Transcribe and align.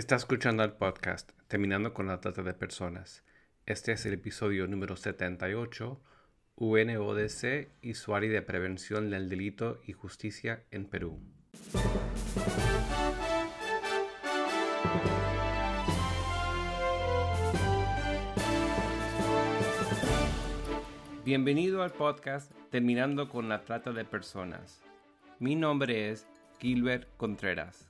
Está 0.00 0.16
escuchando 0.16 0.64
el 0.64 0.72
podcast 0.72 1.32
Terminando 1.46 1.92
con 1.92 2.06
la 2.06 2.22
Trata 2.22 2.42
de 2.42 2.54
Personas. 2.54 3.22
Este 3.66 3.92
es 3.92 4.06
el 4.06 4.14
episodio 4.14 4.66
número 4.66 4.96
78, 4.96 6.00
UNODC 6.56 7.68
y 7.82 7.92
su 7.92 8.14
área 8.14 8.30
de 8.30 8.40
prevención 8.40 9.10
del 9.10 9.28
delito 9.28 9.82
y 9.84 9.92
justicia 9.92 10.64
en 10.70 10.86
Perú. 10.86 11.20
Bienvenido 21.26 21.82
al 21.82 21.92
podcast 21.92 22.50
Terminando 22.70 23.28
con 23.28 23.50
la 23.50 23.66
Trata 23.66 23.92
de 23.92 24.06
Personas. 24.06 24.82
Mi 25.38 25.56
nombre 25.56 26.08
es 26.08 26.26
Gilbert 26.58 27.06
Contreras 27.18 27.89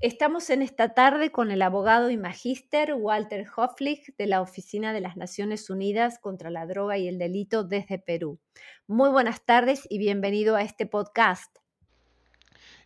Estamos 0.00 0.50
en 0.50 0.60
esta 0.60 0.92
tarde 0.92 1.30
con 1.30 1.50
el 1.50 1.62
abogado 1.62 2.10
y 2.10 2.16
magíster 2.16 2.94
Walter 2.94 3.46
Hofflich 3.56 4.14
de 4.16 4.26
la 4.26 4.42
Oficina 4.42 4.92
de 4.92 5.00
las 5.00 5.16
Naciones 5.16 5.70
Unidas 5.70 6.18
contra 6.18 6.50
la 6.50 6.66
Droga 6.66 6.98
y 6.98 7.08
el 7.08 7.18
Delito 7.18 7.64
desde 7.64 7.98
Perú. 7.98 8.38
Muy 8.86 9.08
buenas 9.10 9.44
tardes 9.44 9.86
y 9.88 9.98
bienvenido 9.98 10.56
a 10.56 10.62
este 10.62 10.86
podcast. 10.86 11.56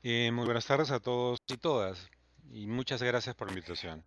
Eh, 0.03 0.31
muy 0.33 0.45
buenas 0.45 0.67
tardes 0.67 0.91
a 0.91 1.01
todos 1.01 1.39
y 1.49 1.57
todas 1.57 2.09
y 2.51 2.67
muchas 2.67 3.03
gracias 3.03 3.35
por 3.35 3.49
la 3.49 3.55
invitación. 3.55 4.05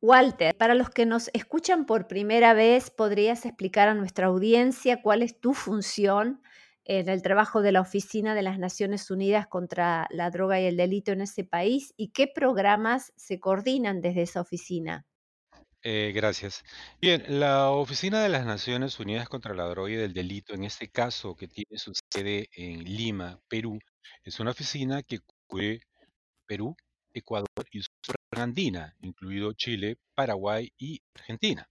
Walter, 0.00 0.56
para 0.56 0.74
los 0.74 0.90
que 0.90 1.06
nos 1.06 1.30
escuchan 1.32 1.86
por 1.86 2.08
primera 2.08 2.54
vez, 2.54 2.90
¿podrías 2.90 3.46
explicar 3.46 3.88
a 3.88 3.94
nuestra 3.94 4.26
audiencia 4.26 5.00
cuál 5.00 5.22
es 5.22 5.38
tu 5.38 5.54
función 5.54 6.42
en 6.84 7.08
el 7.08 7.22
trabajo 7.22 7.62
de 7.62 7.72
la 7.72 7.80
Oficina 7.80 8.34
de 8.34 8.42
las 8.42 8.58
Naciones 8.58 9.10
Unidas 9.10 9.46
contra 9.46 10.06
la 10.10 10.30
Droga 10.30 10.60
y 10.60 10.64
el 10.64 10.76
Delito 10.76 11.12
en 11.12 11.20
ese 11.20 11.44
país 11.44 11.94
y 11.96 12.08
qué 12.12 12.26
programas 12.26 13.12
se 13.16 13.40
coordinan 13.40 14.00
desde 14.00 14.22
esa 14.22 14.40
oficina. 14.40 15.06
Eh, 15.84 16.12
gracias. 16.14 16.62
Bien, 17.00 17.24
la 17.40 17.70
Oficina 17.70 18.22
de 18.22 18.28
las 18.28 18.46
Naciones 18.46 19.00
Unidas 19.00 19.28
contra 19.28 19.54
la 19.54 19.64
Droga 19.64 19.90
y 19.90 19.94
el 19.94 20.12
Delito, 20.12 20.54
en 20.54 20.64
este 20.64 20.88
caso 20.88 21.34
que 21.34 21.48
tiene 21.48 21.76
su 21.76 21.92
sede 22.08 22.48
en 22.54 22.84
Lima, 22.84 23.40
Perú, 23.48 23.78
es 24.22 24.38
una 24.38 24.52
oficina 24.52 25.02
que 25.02 25.18
cubre 25.46 25.80
Perú, 26.46 26.76
Ecuador 27.12 27.48
y 27.72 27.82
su 27.82 27.90
Andina, 28.30 28.94
incluido 29.00 29.52
Chile, 29.54 29.96
Paraguay 30.14 30.72
y 30.78 31.00
Argentina. 31.14 31.68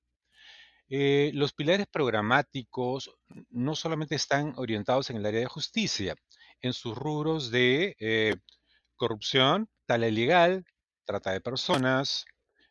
Eh, 0.94 1.32
los 1.34 1.54
pilares 1.54 1.88
programáticos 1.88 3.12
no 3.50 3.76
solamente 3.76 4.16
están 4.16 4.54
orientados 4.58 5.10
en 5.10 5.16
el 5.16 5.26
área 5.26 5.40
de 5.40 5.46
justicia, 5.46 6.18
en 6.60 6.74
sus 6.74 6.98
rubros 6.98 7.50
de 7.50 7.96
eh, 7.98 8.36
corrupción, 8.98 9.70
tala 9.86 10.10
ilegal, 10.10 10.66
trata 11.06 11.32
de 11.32 11.40
personas, 11.40 12.26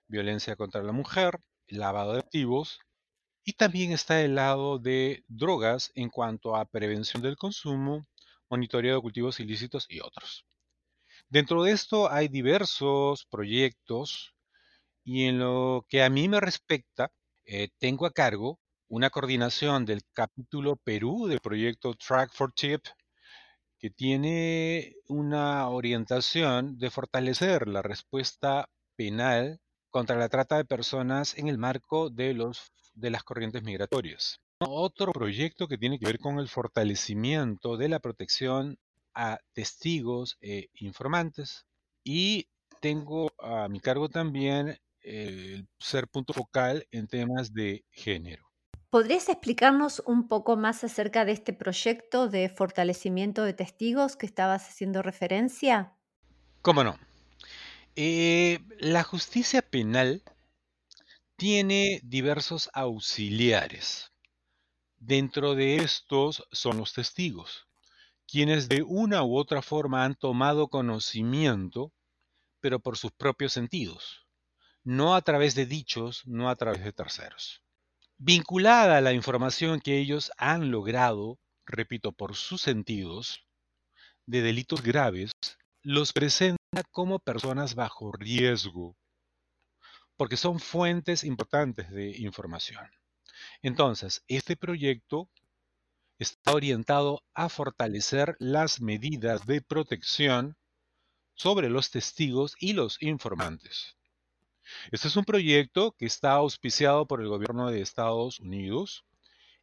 violencia 0.07 0.55
contra 0.55 0.83
la 0.83 0.93
mujer, 0.93 1.41
lavado 1.67 2.13
de 2.13 2.19
activos, 2.19 2.81
y 3.43 3.55
también 3.55 3.91
está 3.93 4.21
el 4.21 4.35
lado 4.35 4.79
de 4.79 5.25
drogas 5.27 5.91
en 5.95 6.11
cuanto 6.11 6.57
a 6.57 6.67
prevención 6.67 7.23
del 7.23 7.39
consumo, 7.39 8.07
monitoreo 8.51 8.97
de 8.97 9.01
cultivos 9.01 9.41
ilícitos 9.41 9.87
y 9.89 10.01
otros. 10.01 10.45
Dentro 11.31 11.63
de 11.63 11.73
esto 11.73 12.13
hay 12.13 12.29
diversos 12.29 13.25
proyectos 13.31 14.35
y 15.05 15.25
en 15.25 15.39
lo 15.39 15.87
que 15.89 16.03
a 16.03 16.11
mí 16.11 16.29
me 16.29 16.39
respecta, 16.39 17.11
eh, 17.53 17.69
tengo 17.81 18.07
a 18.07 18.13
cargo 18.13 18.61
una 18.87 19.11
coordinación 19.11 19.85
del 19.85 20.03
capítulo 20.13 20.77
Perú 20.77 21.27
del 21.27 21.41
proyecto 21.41 21.95
Track 21.95 22.31
for 22.33 22.55
Chip, 22.55 22.81
que 23.77 23.91
tiene 23.91 24.95
una 25.09 25.69
orientación 25.69 26.79
de 26.79 26.91
fortalecer 26.91 27.67
la 27.67 27.83
respuesta 27.83 28.69
penal 28.95 29.59
contra 29.91 30.17
la 30.17 30.29
trata 30.29 30.59
de 30.59 30.65
personas 30.65 31.37
en 31.39 31.49
el 31.49 31.59
marco 31.59 32.09
de, 32.09 32.35
los, 32.35 32.71
de 32.95 33.11
las 33.11 33.25
corrientes 33.25 33.65
migratorias. 33.65 34.39
Otro 34.61 35.11
proyecto 35.11 35.67
que 35.67 35.77
tiene 35.77 35.99
que 35.99 36.07
ver 36.07 36.21
con 36.21 36.39
el 36.39 36.47
fortalecimiento 36.47 37.77
de 37.77 37.89
la 37.89 37.99
protección 37.99 38.79
a 39.13 39.41
testigos 39.55 40.39
e 40.41 40.69
informantes. 40.75 41.67
Y 42.05 42.47
tengo 42.81 43.33
a 43.41 43.67
mi 43.69 43.81
cargo 43.81 44.09
también 44.09 44.79
el 45.03 45.69
ser 45.79 46.09
punto 46.09 46.33
focal 46.33 46.87
en 46.91 47.07
temas 47.07 47.53
de 47.53 47.85
género. 47.91 48.51
¿Podrías 48.91 49.29
explicarnos 49.29 50.03
un 50.05 50.27
poco 50.27 50.57
más 50.57 50.83
acerca 50.83 51.25
de 51.25 51.33
este 51.33 51.53
proyecto 51.53 52.29
de 52.29 52.49
fortalecimiento 52.49 53.45
de 53.45 53.55
testigos 53.55 54.17
que 54.17 54.27
estabas 54.27 54.69
haciendo 54.69 55.01
referencia? 55.03 55.97
¿Cómo 56.61 56.83
no? 56.83 56.99
Eh, 57.95 58.59
la 58.81 59.05
justicia 59.05 59.63
penal 59.63 60.23
tiene 61.37 62.01
diversos 62.03 62.69
auxiliares. 62.75 64.13
Dentro 64.99 65.55
de 65.55 65.77
estos 65.77 66.47
son 66.51 66.77
los 66.77 66.93
testigos, 66.93 67.69
quienes 68.27 68.69
de 68.69 68.83
una 68.83 69.23
u 69.23 69.39
otra 69.39 69.63
forma 69.63 70.05
han 70.05 70.17
tomado 70.17 70.69
conocimiento, 70.69 71.93
pero 72.61 72.81
por 72.81 72.99
sus 72.99 73.13
propios 73.13 73.53
sentidos 73.53 74.27
no 74.85 75.15
a 75.15 75.23
través 75.23 75.55
de 75.55 75.67
dichos, 75.67 76.23
no 76.27 76.49
a 76.49 76.57
través 76.57 76.83
de 76.85 76.93
terceros. 76.93 77.63
Vinculada 78.19 78.99
a 78.99 79.01
la 79.01 79.13
información 79.13 79.81
que 79.81 79.99
ellos 79.99 80.31
han 80.37 80.71
logrado, 80.71 81.39
repito, 81.67 82.13
por 82.13 82.37
sus 82.37 82.61
sentidos, 82.61 83.47
de 84.27 84.43
delitos 84.43 84.83
graves, 84.83 85.33
los 85.83 86.13
presenta 86.13 86.59
como 86.91 87.19
personas 87.19 87.75
bajo 87.75 88.13
riesgo, 88.13 88.97
porque 90.17 90.37
son 90.37 90.61
fuentes 90.61 91.25
importantes 91.25 91.91
de 91.91 92.17
información. 92.19 92.91
Entonces, 93.63 94.23
este 94.29 94.57
proyecto 94.57 95.31
está 96.19 96.53
orientado 96.53 97.23
a 97.33 97.49
fortalecer 97.49 98.37
las 98.39 98.81
medidas 98.83 99.47
de 99.47 99.63
protección 99.63 100.57
sobre 101.35 101.71
los 101.71 101.91
testigos 101.91 102.55
y 102.59 102.75
los 102.75 103.01
informantes. 103.03 103.97
Este 104.91 105.09
es 105.09 105.17
un 105.17 105.25
proyecto 105.25 105.93
que 105.93 106.07
está 106.07 106.33
auspiciado 106.33 107.07
por 107.07 107.21
el 107.21 107.29
gobierno 107.29 107.71
de 107.71 107.81
Estados 107.81 108.41
Unidos 108.41 109.05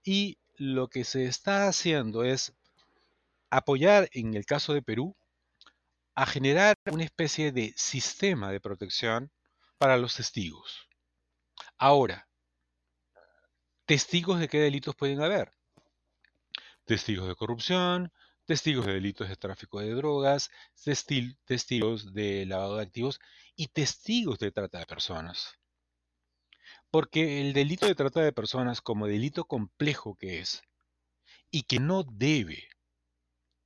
y 0.03 0.37
lo 0.55 0.87
que 0.87 1.03
se 1.03 1.25
está 1.25 1.67
haciendo 1.67 2.23
es 2.23 2.53
apoyar, 3.49 4.09
en 4.13 4.33
el 4.33 4.45
caso 4.45 4.73
de 4.73 4.81
Perú, 4.81 5.15
a 6.15 6.25
generar 6.25 6.75
una 6.91 7.03
especie 7.03 7.51
de 7.51 7.73
sistema 7.77 8.51
de 8.51 8.59
protección 8.59 9.31
para 9.77 9.97
los 9.97 10.15
testigos. 10.15 10.87
Ahora, 11.77 12.27
¿testigos 13.85 14.39
de 14.39 14.47
qué 14.47 14.59
delitos 14.59 14.95
pueden 14.95 15.21
haber? 15.21 15.51
Testigos 16.85 17.27
de 17.27 17.35
corrupción, 17.35 18.11
testigos 18.47 18.85
de 18.85 18.93
delitos 18.93 19.29
de 19.29 19.35
tráfico 19.35 19.79
de 19.79 19.93
drogas, 19.93 20.49
testigos 21.45 22.13
de 22.13 22.45
lavado 22.45 22.77
de 22.77 22.83
activos 22.83 23.19
y 23.55 23.67
testigos 23.67 24.39
de 24.39 24.51
trata 24.51 24.79
de 24.79 24.85
personas. 24.85 25.53
Porque 26.89 27.41
el 27.41 27.53
delito 27.53 27.85
de 27.85 27.93
trata 27.93 28.21
de 28.21 28.31
personas, 28.31 28.81
como 28.81 29.05
delito 29.05 29.45
complejo 29.45 30.15
que 30.15 30.39
es, 30.39 30.63
y 31.51 31.63
que 31.63 31.79
no 31.79 32.03
debe 32.03 32.69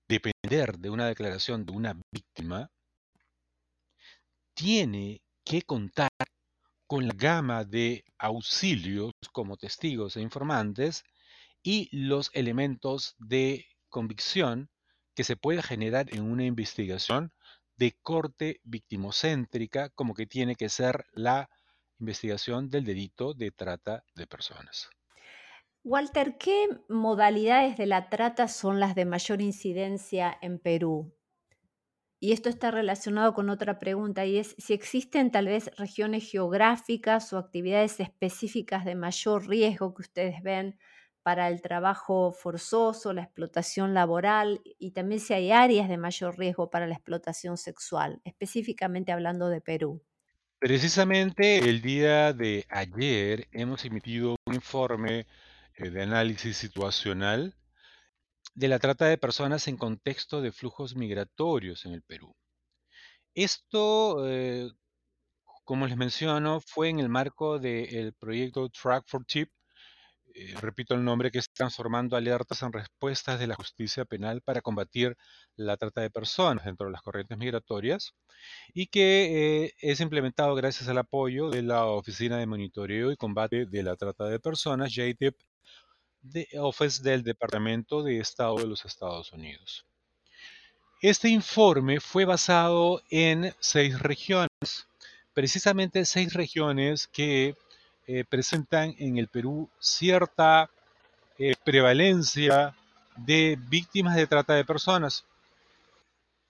depender 0.09 0.79
de 0.79 0.89
una 0.89 1.07
declaración 1.07 1.65
de 1.65 1.71
una 1.73 2.01
víctima, 2.11 2.71
tiene 4.55 5.21
que 5.45 5.61
contar 5.61 6.09
con 6.87 7.07
la 7.07 7.13
gama 7.15 7.63
de 7.63 8.03
auxilios 8.17 9.13
como 9.31 9.57
testigos 9.57 10.17
e 10.17 10.21
informantes 10.21 11.03
y 11.63 11.87
los 11.95 12.31
elementos 12.33 13.15
de 13.19 13.65
convicción 13.91 14.71
que 15.13 15.23
se 15.23 15.35
puede 15.35 15.61
generar 15.61 16.07
en 16.11 16.23
una 16.23 16.45
investigación 16.45 17.31
de 17.75 17.95
corte 18.01 18.59
victimocéntrica, 18.63 19.89
como 19.89 20.15
que 20.15 20.25
tiene 20.25 20.55
que 20.55 20.69
ser 20.69 21.05
la 21.13 21.49
investigación 21.99 22.69
del 22.69 22.85
delito 22.85 23.35
de 23.35 23.51
trata 23.51 24.03
de 24.15 24.25
personas. 24.25 24.89
Walter, 25.83 26.37
¿qué 26.37 26.67
modalidades 26.89 27.77
de 27.77 27.87
la 27.87 28.09
trata 28.09 28.47
son 28.47 28.79
las 28.79 28.93
de 28.95 29.05
mayor 29.05 29.41
incidencia 29.41 30.37
en 30.41 30.59
Perú? 30.59 31.15
Y 32.19 32.33
esto 32.33 32.49
está 32.49 32.69
relacionado 32.69 33.33
con 33.33 33.49
otra 33.49 33.79
pregunta, 33.79 34.27
y 34.27 34.37
es 34.37 34.55
si 34.59 34.73
existen 34.73 35.31
tal 35.31 35.47
vez 35.47 35.75
regiones 35.77 36.29
geográficas 36.29 37.33
o 37.33 37.39
actividades 37.39 37.99
específicas 37.99 38.85
de 38.85 38.93
mayor 38.93 39.47
riesgo 39.47 39.95
que 39.95 40.03
ustedes 40.03 40.43
ven 40.43 40.77
para 41.23 41.47
el 41.49 41.61
trabajo 41.61 42.31
forzoso, 42.31 43.13
la 43.13 43.23
explotación 43.23 43.93
laboral 43.93 44.61
y 44.79 44.91
también 44.91 45.19
si 45.19 45.33
hay 45.33 45.51
áreas 45.51 45.87
de 45.87 45.97
mayor 45.97 46.37
riesgo 46.37 46.69
para 46.69 46.87
la 46.87 46.95
explotación 46.95 47.57
sexual, 47.57 48.21
específicamente 48.23 49.11
hablando 49.11 49.49
de 49.49 49.61
Perú. 49.61 50.01
Precisamente 50.59 51.57
el 51.57 51.81
día 51.81 52.33
de 52.33 52.65
ayer 52.69 53.47
hemos 53.51 53.83
emitido 53.85 54.35
un 54.45 54.55
informe 54.55 55.25
eh, 55.75 55.89
de 55.89 56.03
análisis 56.03 56.57
situacional 56.57 57.55
de 58.53 58.67
la 58.67 58.79
trata 58.79 59.05
de 59.05 59.17
personas 59.17 59.67
en 59.67 59.77
contexto 59.77 60.41
de 60.41 60.51
flujos 60.51 60.95
migratorios 60.95 61.85
en 61.85 61.93
el 61.93 62.03
Perú. 62.03 62.35
Esto, 63.33 64.27
eh, 64.27 64.69
como 65.63 65.87
les 65.87 65.97
menciono, 65.97 66.59
fue 66.61 66.89
en 66.89 66.99
el 66.99 67.09
marco 67.09 67.59
del 67.59 68.13
proyecto 68.13 68.69
Track 68.69 69.05
for 69.07 69.25
Tip, 69.25 69.49
eh, 70.35 70.55
repito 70.59 70.93
el 70.93 71.03
nombre, 71.03 71.31
que 71.31 71.39
está 71.39 71.53
transformando 71.55 72.15
alertas 72.15 72.61
en 72.63 72.73
respuestas 72.73 73.39
de 73.39 73.47
la 73.47 73.55
justicia 73.55 74.05
penal 74.05 74.41
para 74.41 74.61
combatir 74.61 75.17
la 75.55 75.77
trata 75.77 76.01
de 76.01 76.09
personas 76.09 76.65
dentro 76.65 76.87
de 76.87 76.93
las 76.93 77.01
corrientes 77.01 77.37
migratorias 77.37 78.13
y 78.73 78.87
que 78.87 79.65
eh, 79.65 79.73
es 79.79 79.99
implementado 79.99 80.55
gracias 80.55 80.89
al 80.89 80.97
apoyo 80.97 81.49
de 81.49 81.61
la 81.61 81.85
Oficina 81.85 82.37
de 82.37 82.47
Monitoreo 82.47 83.11
y 83.11 83.17
Combate 83.17 83.65
de 83.65 83.83
la 83.83 83.95
Trata 83.95 84.25
de 84.25 84.39
Personas, 84.39 84.93
JTIP, 84.93 85.35
de 86.21 86.47
Office 86.59 87.01
del 87.01 87.23
Departamento 87.23 88.03
de 88.03 88.19
Estado 88.19 88.57
de 88.57 88.67
los 88.67 88.85
Estados 88.85 89.31
Unidos. 89.33 89.85
Este 91.01 91.29
informe 91.29 91.99
fue 91.99 92.25
basado 92.25 93.01
en 93.09 93.55
seis 93.59 93.99
regiones, 93.99 94.87
precisamente 95.33 96.05
seis 96.05 96.33
regiones 96.33 97.07
que 97.07 97.55
eh, 98.07 98.23
presentan 98.23 98.95
en 98.97 99.17
el 99.17 99.27
Perú 99.27 99.69
cierta 99.79 100.69
eh, 101.37 101.53
prevalencia 101.63 102.75
de 103.15 103.57
víctimas 103.69 104.15
de 104.15 104.27
trata 104.27 104.53
de 104.55 104.65
personas. 104.65 105.25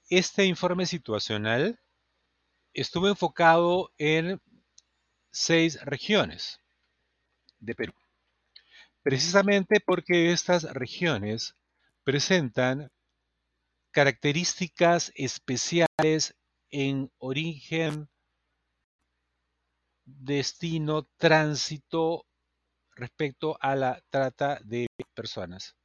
Este 0.09 0.45
informe 0.45 0.85
situacional 0.85 1.79
estuvo 2.73 3.07
enfocado 3.07 3.91
en 3.97 4.41
seis 5.31 5.79
regiones 5.83 6.59
de 7.59 7.75
Perú 7.75 7.93
precisamente 9.03 9.79
porque 9.79 10.31
estas 10.31 10.63
regiones 10.63 11.55
presentan 12.03 12.91
características 13.91 15.11
especiales 15.15 16.35
en 16.69 17.11
origen, 17.17 18.09
destino, 20.05 21.07
tránsito 21.17 22.25
respecto 22.95 23.57
a 23.61 23.75
la 23.75 24.01
trata 24.09 24.59
de 24.63 24.87
personas. 25.13 25.75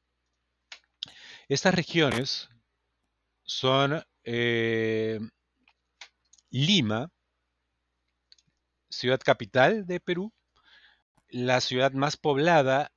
Estas 1.47 1.73
regiones 1.73 2.49
son 3.43 4.03
eh, 4.23 5.19
Lima, 6.49 7.09
ciudad 8.89 9.19
capital 9.19 9.85
de 9.85 9.99
Perú, 9.99 10.33
la 11.29 11.61
ciudad 11.61 11.91
más 11.93 12.17
poblada 12.17 12.91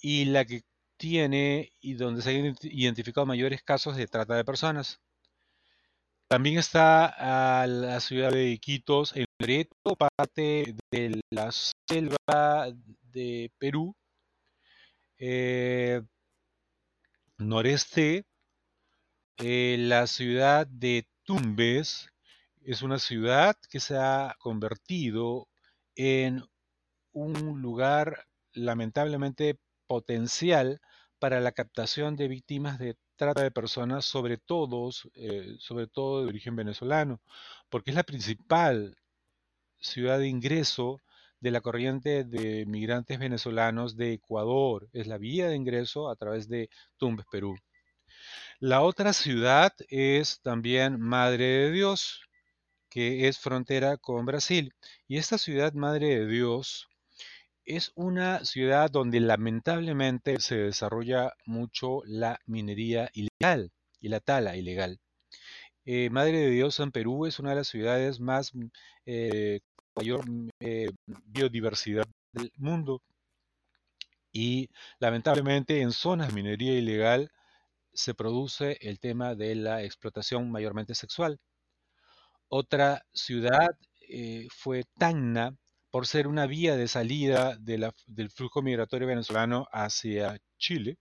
y 0.00 0.26
la 0.26 0.44
que 0.44 0.62
tiene 0.96 1.72
y 1.80 1.94
donde 1.94 2.22
se 2.22 2.30
han 2.30 2.56
identificado 2.62 3.26
mayores 3.26 3.62
casos 3.62 3.96
de 3.96 4.06
trata 4.06 4.34
de 4.34 4.44
personas. 4.44 5.00
También 6.28 6.58
está 6.58 7.66
la 7.66 8.00
ciudad 8.00 8.32
de 8.32 8.50
Iquitos 8.50 9.14
en 9.16 9.26
Parte 10.16 10.76
de 10.92 11.20
la 11.30 11.50
selva 11.50 12.72
de 13.10 13.50
Perú. 13.58 13.92
Eh, 15.18 16.00
noreste, 17.38 18.24
eh, 19.38 19.76
la 19.80 20.06
ciudad 20.06 20.68
de 20.68 21.08
Tumbes 21.24 22.08
es 22.60 22.82
una 22.82 23.00
ciudad 23.00 23.56
que 23.68 23.80
se 23.80 23.96
ha 23.96 24.36
convertido 24.38 25.48
en 25.96 26.44
un 27.12 27.60
lugar 27.60 28.26
lamentablemente 28.52 29.58
potencial 29.88 30.80
para 31.18 31.40
la 31.40 31.50
captación 31.50 32.14
de 32.14 32.28
víctimas 32.28 32.78
de 32.78 32.96
trata 33.16 33.42
de 33.42 33.50
personas, 33.50 34.04
sobre 34.04 34.38
todo, 34.38 34.90
eh, 35.14 35.56
sobre 35.58 35.88
todo 35.88 36.22
de 36.22 36.28
origen 36.28 36.54
venezolano, 36.54 37.20
porque 37.70 37.90
es 37.90 37.96
la 37.96 38.04
principal 38.04 38.96
ciudad 39.82 40.18
de 40.18 40.28
ingreso 40.28 41.00
de 41.40 41.50
la 41.50 41.60
corriente 41.60 42.24
de 42.24 42.64
migrantes 42.66 43.18
venezolanos 43.18 43.96
de 43.96 44.14
Ecuador. 44.14 44.88
Es 44.92 45.06
la 45.06 45.18
vía 45.18 45.48
de 45.48 45.56
ingreso 45.56 46.08
a 46.08 46.16
través 46.16 46.48
de 46.48 46.70
Tumbes, 46.96 47.26
Perú. 47.30 47.56
La 48.60 48.82
otra 48.82 49.12
ciudad 49.12 49.72
es 49.88 50.40
también 50.40 51.00
Madre 51.00 51.44
de 51.44 51.72
Dios, 51.72 52.22
que 52.88 53.26
es 53.28 53.38
frontera 53.38 53.96
con 53.96 54.24
Brasil. 54.24 54.72
Y 55.08 55.18
esta 55.18 55.36
ciudad 55.36 55.72
Madre 55.72 56.20
de 56.20 56.26
Dios 56.26 56.88
es 57.64 57.92
una 57.96 58.44
ciudad 58.44 58.90
donde 58.90 59.20
lamentablemente 59.20 60.40
se 60.40 60.56
desarrolla 60.56 61.32
mucho 61.46 62.02
la 62.04 62.38
minería 62.46 63.10
ilegal 63.14 63.72
y 64.00 64.08
la 64.08 64.20
tala 64.20 64.56
ilegal. 64.56 65.00
Eh, 65.84 66.10
Madre 66.10 66.38
de 66.38 66.50
Dios 66.50 66.78
en 66.80 66.92
Perú 66.92 67.26
es 67.26 67.40
una 67.40 67.50
de 67.50 67.56
las 67.56 67.68
ciudades 67.68 68.20
más 68.20 68.52
eh, 69.06 69.60
mayor 69.96 70.28
mm, 70.28 70.50
eh, 70.60 70.90
biodiversidad 71.26 72.06
del 72.32 72.52
mundo 72.56 73.02
y 74.32 74.70
lamentablemente 74.98 75.80
en 75.80 75.92
zonas 75.92 76.28
de 76.28 76.34
minería 76.34 76.72
ilegal 76.74 77.30
se 77.92 78.14
produce 78.14 78.78
el 78.80 78.98
tema 78.98 79.34
de 79.34 79.54
la 79.54 79.82
explotación 79.82 80.50
mayormente 80.50 80.94
sexual. 80.94 81.38
Otra 82.48 83.04
ciudad 83.12 83.70
fue 84.50 84.84
Tacna, 84.98 85.56
por 85.92 86.06
ser 86.06 86.26
una 86.26 86.46
vía 86.46 86.74
de 86.76 86.88
salida 86.88 87.54
del 87.58 88.30
flujo 88.30 88.62
migratorio 88.62 89.06
venezolano 89.06 89.66
hacia 89.72 90.40
Chile. 90.56 90.96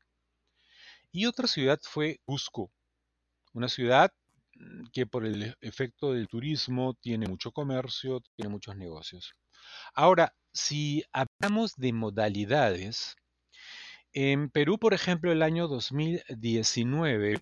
Y 1.14 1.26
otra 1.28 1.48
ciudad 1.48 1.80
fue 1.82 2.20
Cusco, 2.26 2.70
una 3.54 3.70
ciudad 3.70 4.12
que 4.94 5.06
por 5.06 5.26
el 5.26 5.56
efecto 5.62 6.14
del 6.14 6.28
turismo 6.28 6.96
tiene 7.02 7.28
mucho 7.28 7.52
comercio, 7.52 8.22
tiene 8.36 8.50
muchos 8.52 8.76
negocios. 8.76 9.34
Ahora, 9.94 10.34
si 10.54 11.04
hablamos 11.14 11.76
de 11.76 11.94
modalidades, 11.94 13.16
en 14.14 14.50
Perú, 14.50 14.78
por 14.78 14.94
ejemplo, 14.94 15.32
el 15.32 15.42
año 15.42 15.68
2019, 15.68 17.42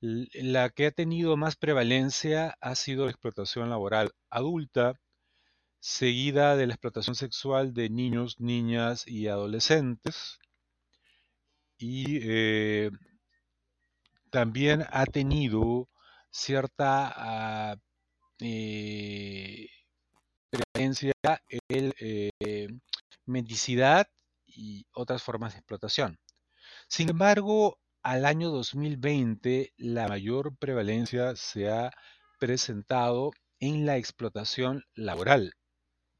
la 0.00 0.70
que 0.70 0.86
ha 0.86 0.90
tenido 0.92 1.36
más 1.36 1.56
prevalencia 1.56 2.56
ha 2.60 2.74
sido 2.74 3.04
la 3.04 3.10
explotación 3.10 3.68
laboral 3.70 4.12
adulta, 4.30 4.94
seguida 5.80 6.56
de 6.56 6.66
la 6.66 6.74
explotación 6.74 7.16
sexual 7.16 7.74
de 7.74 7.90
niños, 7.90 8.40
niñas 8.40 9.06
y 9.06 9.28
adolescentes. 9.28 10.38
Y 11.78 12.20
eh, 12.22 12.90
también 14.30 14.84
ha 14.90 15.06
tenido 15.06 15.89
cierta 16.30 17.12
ah, 17.16 17.76
eh, 18.40 19.68
en 20.74 20.94
eh, 22.00 22.68
mendicidad 23.26 24.08
y 24.46 24.86
otras 24.92 25.22
formas 25.22 25.52
de 25.52 25.58
explotación. 25.58 26.18
Sin 26.88 27.10
embargo, 27.10 27.78
al 28.02 28.24
año 28.24 28.50
2020 28.50 29.74
la 29.76 30.08
mayor 30.08 30.56
prevalencia 30.56 31.36
se 31.36 31.70
ha 31.70 31.92
presentado 32.38 33.32
en 33.60 33.84
la 33.86 33.98
explotación 33.98 34.84
laboral, 34.94 35.54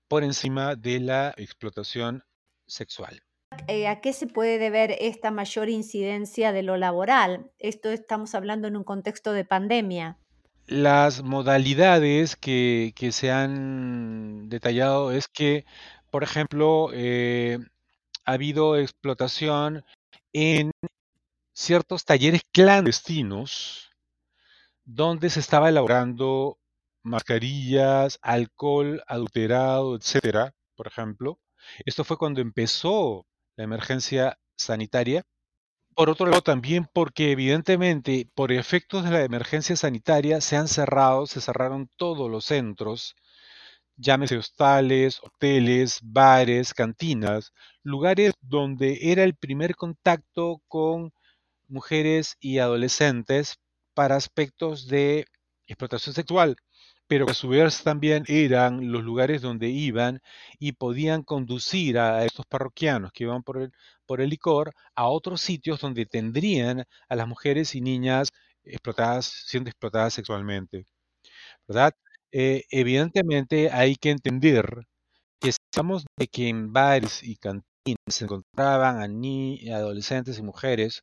por 0.09 0.25
encima 0.25 0.77
de 0.77 1.01
la 1.01 1.35
explotación 1.37 2.23
sexual. 2.67 3.23
Eh, 3.67 3.89
¿A 3.89 4.01
qué 4.01 4.13
se 4.13 4.27
puede 4.27 4.59
deber 4.59 4.97
esta 5.01 5.31
mayor 5.31 5.69
incidencia 5.69 6.53
de 6.53 6.63
lo 6.63 6.77
laboral? 6.77 7.51
Esto 7.59 7.91
estamos 7.91 8.35
hablando 8.35 8.69
en 8.69 8.77
un 8.77 8.85
contexto 8.85 9.33
de 9.33 9.45
pandemia. 9.45 10.19
Las 10.67 11.23
modalidades 11.23 12.37
que, 12.37 12.93
se 13.13 13.31
han 13.31 14.49
detallado 14.49 15.13
es 15.13 15.29
que, 15.29 15.65
por 16.11 16.23
ejemplo, 16.23 16.91
eh, 16.93 17.59
ha 18.25 18.33
habido 18.33 18.77
explotación 18.77 19.85
en 20.33 20.71
ciertos 21.53 22.05
talleres 22.05 22.43
clandestinos 22.53 23.91
donde 24.85 25.31
se 25.31 25.41
estaba 25.41 25.69
elaborando 25.69 26.59
mascarillas, 27.03 28.19
alcohol 28.23 29.03
adulterado, 29.07 29.97
etcétera, 29.97 30.55
por 30.77 30.87
ejemplo. 30.87 31.39
Esto 31.85 32.05
fue 32.05 32.17
cuando 32.17 32.41
empezó 32.41 33.27
la 33.61 33.65
emergencia 33.65 34.39
sanitaria. 34.57 35.23
Por 35.95 36.09
otro 36.09 36.27
lado, 36.27 36.41
también 36.41 36.87
porque 36.93 37.33
evidentemente 37.33 38.27
por 38.35 38.53
efectos 38.53 39.05
de 39.05 39.11
la 39.11 39.23
emergencia 39.23 39.77
sanitaria 39.77 40.41
se 40.41 40.57
han 40.57 40.67
cerrado, 40.67 41.27
se 41.27 41.43
cerraron 41.43 41.91
todos 41.99 42.31
los 42.31 42.47
centros 42.47 43.15
llámese 44.01 44.39
hostales, 44.39 45.21
hoteles, 45.23 45.99
bares, 46.03 46.73
cantinas, 46.73 47.53
lugares 47.83 48.33
donde 48.41 48.99
era 49.03 49.25
el 49.25 49.35
primer 49.35 49.77
contacto 49.77 50.63
con 50.69 51.13
mujeres 51.69 52.37
y 52.41 52.59
adolescentes 52.61 53.57
para 53.93 54.17
aspectos 54.17 54.87
de 54.87 55.27
explotación 55.73 56.15
sexual, 56.15 56.57
pero 57.07 57.29
a 57.29 57.35
su 57.35 57.49
vez 57.49 57.83
también 57.83 58.25
eran 58.29 58.93
los 58.93 59.03
lugares 59.05 59.43
donde 59.43 59.69
iban 59.69 60.21
y 60.59 60.73
podían 60.73 61.23
conducir 61.23 61.99
a 61.99 62.25
estos 62.25 62.47
parroquianos 62.47 63.13
que 63.13 63.25
iban 63.25 63.43
por 63.43 63.63
el, 63.63 63.73
por 64.07 64.21
el 64.21 64.31
licor 64.31 64.73
a 64.95 65.09
otros 65.09 65.41
sitios 65.41 65.81
donde 65.81 66.07
tendrían 66.07 66.85
a 67.09 67.17
las 67.17 67.27
mujeres 67.29 67.75
y 67.75 67.81
niñas 67.81 68.29
explotadas, 68.65 69.27
siendo 69.27 69.71
explotadas 69.71 70.15
sexualmente. 70.15 70.87
¿Verdad? 71.69 71.95
Eh, 72.33 72.65
evidentemente 72.71 73.71
hay 73.71 73.97
que 73.97 74.11
entender 74.11 74.87
que 75.41 75.53
hablamos 75.75 76.07
de 76.17 76.29
que 76.29 76.49
en 76.49 76.73
bares 76.73 77.23
y 77.23 77.37
cantinas 77.37 77.71
se 78.09 78.25
encontraban 78.25 79.01
a, 79.03 79.09
ni, 79.09 79.71
adolescentes 79.71 80.39
y 80.39 80.43
mujeres 80.43 81.03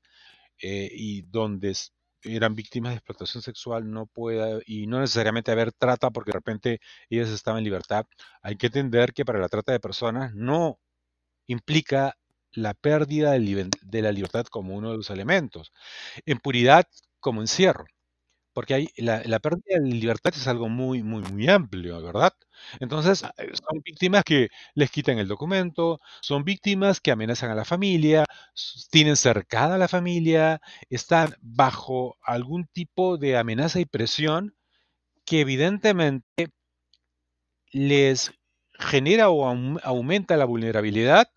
eh, 0.62 0.90
y 0.92 1.24
donde 1.24 1.76
eran 2.24 2.56
víctimas 2.56 2.92
de 2.92 2.98
explotación 2.98 3.42
sexual 3.44 3.90
no 3.92 4.08
puede 4.08 4.62
y 4.66 4.88
no 4.88 5.00
necesariamente 5.00 5.52
haber 5.52 5.72
trata 5.74 6.12
porque 6.12 6.32
de 6.32 6.38
repente 6.38 6.80
ellas 7.10 7.30
estaban 7.30 7.60
en 7.60 7.66
libertad. 7.66 8.06
Hay 8.42 8.58
que 8.58 8.68
entender 8.68 9.14
que 9.14 9.26
para 9.26 9.40
la 9.40 9.50
trata 9.50 9.72
de 9.72 9.80
personas 9.80 10.34
no 10.36 10.80
implica 11.48 12.18
la 12.52 12.74
pérdida 12.74 13.32
de 13.34 14.02
la 14.02 14.12
libertad 14.12 14.46
como 14.48 14.76
uno 14.76 14.92
de 14.92 14.98
los 14.98 15.10
elementos. 15.10 15.72
En 16.26 16.40
puridad 16.40 16.88
como 17.20 17.42
encierro 17.42 17.86
porque 18.58 18.74
hay, 18.74 18.90
la, 18.98 19.38
pérdida 19.38 19.80
de 19.80 19.88
libertad 19.88 20.34
es 20.36 20.48
algo 20.48 20.68
muy, 20.68 21.04
muy, 21.04 21.22
muy 21.22 21.48
amplio, 21.48 22.02
¿verdad? 22.02 22.34
Entonces, 22.80 23.22
eh, 23.38 23.52
son 23.54 23.82
víctimas 23.86 24.24
que 24.24 24.48
les 24.74 24.90
quitan 24.90 25.20
el 25.20 25.28
documento, 25.28 26.02
son 26.22 26.44
víctimas 26.44 27.00
que 27.00 27.12
amenazan 27.12 27.52
a 27.52 27.56
la 27.56 27.66
familia, 27.66 28.26
tienen 28.90 29.16
cercada 29.16 29.76
a 29.76 29.78
la 29.78 29.88
familia, 29.88 30.60
están 30.90 31.36
bajo 31.40 32.18
algún 32.24 32.66
tipo 32.66 33.18
de 33.20 33.38
amenaza 33.38 33.80
y 33.80 33.86
presión 33.86 34.56
que 35.24 35.42
evidentemente 35.42 36.50
les 37.72 38.32
genera 38.80 39.30
o 39.30 39.46
aumenta 39.84 40.36
la 40.36 40.46
vulnerabilidad 40.46 41.28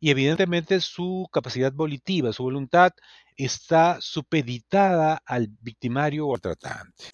y 0.00 0.10
evidentemente 0.10 0.80
su 0.80 1.28
capacidad 1.32 1.72
volitiva, 1.72 2.32
su 2.32 2.42
voluntad 2.44 2.92
está 3.36 3.98
supeditada 4.00 5.22
al 5.24 5.48
victimario 5.60 6.26
o 6.26 6.34
al 6.34 6.40
tratante. 6.40 7.04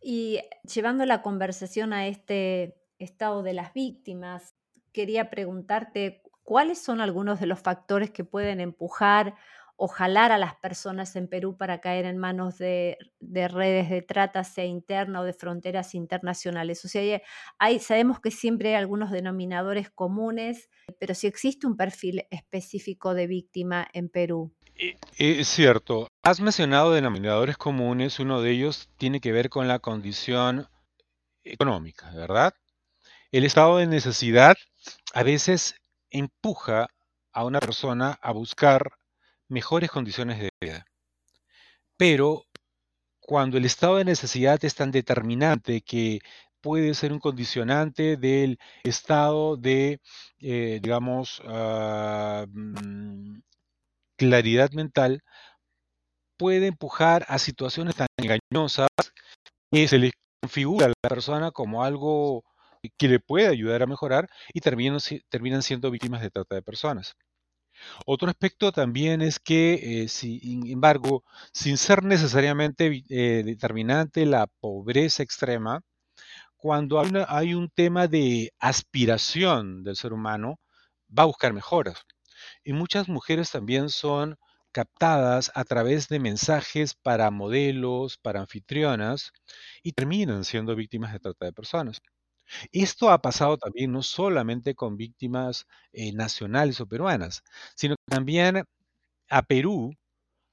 Y 0.00 0.40
llevando 0.62 1.04
la 1.06 1.22
conversación 1.22 1.92
a 1.92 2.06
este 2.06 2.76
estado 2.98 3.42
de 3.42 3.52
las 3.52 3.72
víctimas, 3.72 4.54
quería 4.92 5.30
preguntarte 5.30 6.22
cuáles 6.42 6.80
son 6.80 7.00
algunos 7.00 7.40
de 7.40 7.46
los 7.46 7.60
factores 7.60 8.10
que 8.10 8.24
pueden 8.24 8.60
empujar 8.60 9.34
o 9.80 9.86
jalar 9.86 10.32
a 10.32 10.38
las 10.38 10.56
personas 10.56 11.14
en 11.14 11.28
Perú 11.28 11.56
para 11.56 11.80
caer 11.80 12.04
en 12.04 12.18
manos 12.18 12.58
de, 12.58 12.98
redes 13.20 13.88
de 13.88 14.02
trata, 14.02 14.42
sea 14.42 14.64
interna 14.64 15.20
o 15.20 15.24
de 15.24 15.32
fronteras 15.32 15.94
internacionales. 15.94 16.84
O 16.84 16.88
sea, 16.88 17.22
hay, 17.60 17.78
sabemos 17.78 18.18
que 18.18 18.32
siempre 18.32 18.70
hay 18.70 18.74
algunos 18.74 19.12
denominadores 19.12 19.88
comunes, 19.88 20.68
pero 20.98 21.14
si 21.14 21.28
existe 21.28 21.68
un 21.68 21.76
perfil 21.76 22.26
específico 22.30 23.14
de 23.14 23.28
víctima 23.28 23.86
en 23.92 24.08
Perú. 24.08 24.52
Es 25.18 25.48
cierto. 25.48 26.08
Has 26.22 26.40
mencionado 26.40 26.92
denominadores 26.92 27.56
comunes. 27.56 28.20
Uno 28.20 28.40
de 28.40 28.52
ellos 28.52 28.88
tiene 28.96 29.20
que 29.20 29.32
ver 29.32 29.50
con 29.50 29.66
la 29.66 29.80
condición 29.80 30.68
económica, 31.42 32.12
¿verdad? 32.14 32.54
El 33.32 33.44
estado 33.44 33.78
de 33.78 33.86
necesidad 33.88 34.56
a 35.14 35.22
veces 35.24 35.74
empuja 36.10 36.88
a 37.32 37.44
una 37.44 37.60
persona 37.60 38.18
a 38.22 38.32
buscar 38.32 38.92
mejores 39.48 39.90
condiciones 39.90 40.38
de 40.38 40.50
vida. 40.60 40.86
Pero 41.96 42.44
cuando 43.20 43.58
el 43.58 43.64
estado 43.64 43.96
de 43.96 44.04
necesidad 44.04 44.64
es 44.64 44.74
tan 44.76 44.90
determinante 44.92 45.82
que 45.82 46.20
puede 46.60 46.94
ser 46.94 47.12
un 47.12 47.20
condicionante 47.20 48.16
del 48.16 48.58
estado 48.84 49.56
de, 49.56 50.00
eh, 50.40 50.80
digamos, 50.82 51.42
ah, 51.46 52.46
mm, 52.48 53.40
claridad 54.18 54.72
mental, 54.72 55.22
puede 56.36 56.66
empujar 56.66 57.24
a 57.28 57.38
situaciones 57.38 57.96
tan 57.96 58.08
engañosas 58.18 58.88
que 59.72 59.88
se 59.88 59.98
le 59.98 60.12
configura 60.42 60.86
a 60.86 60.88
la 60.90 61.08
persona 61.08 61.50
como 61.50 61.84
algo 61.84 62.44
que 62.96 63.08
le 63.08 63.20
puede 63.20 63.48
ayudar 63.48 63.82
a 63.82 63.86
mejorar 63.86 64.28
y 64.52 64.60
terminan, 64.60 65.00
terminan 65.28 65.62
siendo 65.62 65.90
víctimas 65.90 66.22
de 66.22 66.30
trata 66.30 66.54
de 66.54 66.62
personas. 66.62 67.16
Otro 68.06 68.28
aspecto 68.28 68.72
también 68.72 69.22
es 69.22 69.38
que, 69.38 70.02
eh, 70.02 70.08
sin 70.08 70.66
embargo, 70.66 71.24
sin 71.52 71.76
ser 71.78 72.02
necesariamente 72.04 73.04
eh, 73.08 73.42
determinante 73.44 74.26
la 74.26 74.46
pobreza 74.60 75.22
extrema, 75.22 75.82
cuando 76.56 77.00
hay, 77.28 77.54
un 77.54 77.70
tema 77.70 78.08
de 78.08 78.52
aspiración 78.58 79.84
del 79.84 79.96
ser 79.96 80.12
humano, 80.12 80.58
va 81.16 81.22
a 81.22 81.26
buscar 81.26 81.52
mejoras. 81.52 82.04
Y 82.68 82.74
muchas 82.74 83.08
mujeres 83.08 83.50
también 83.50 83.88
son 83.88 84.36
captadas 84.72 85.50
a 85.54 85.64
través 85.64 86.06
de 86.08 86.20
mensajes 86.20 86.94
para 86.94 87.30
modelos, 87.30 88.18
para 88.18 88.40
anfitrionas, 88.40 89.32
y 89.82 89.92
terminan 89.92 90.44
siendo 90.44 90.76
víctimas 90.76 91.14
de 91.14 91.18
trata 91.18 91.46
de 91.46 91.54
personas. 91.54 92.02
Esto 92.72 93.10
ha 93.10 93.22
pasado 93.22 93.58
también 93.58 93.92
no 93.92 94.02
solamente 94.02 94.74
con 94.74 94.98
víctimas 94.98 95.66
eh, 95.92 96.12
nacionales 96.12 96.80
o 96.80 96.86
peruanas, 96.86 97.42
sino 97.74 97.96
que 97.96 98.14
también 98.16 98.64
a 99.30 99.42
Perú 99.42 99.92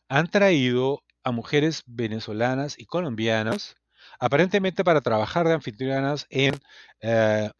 han 0.09 0.29
traído 0.31 1.03
a 1.23 1.31
mujeres 1.31 1.83
venezolanas 1.85 2.79
y 2.79 2.85
colombianas, 2.85 3.75
aparentemente 4.19 4.83
para 4.83 5.01
trabajar 5.01 5.47
de 5.47 5.53
anfitrionas 5.55 6.27
en 6.29 6.59
eh, 7.01 7.51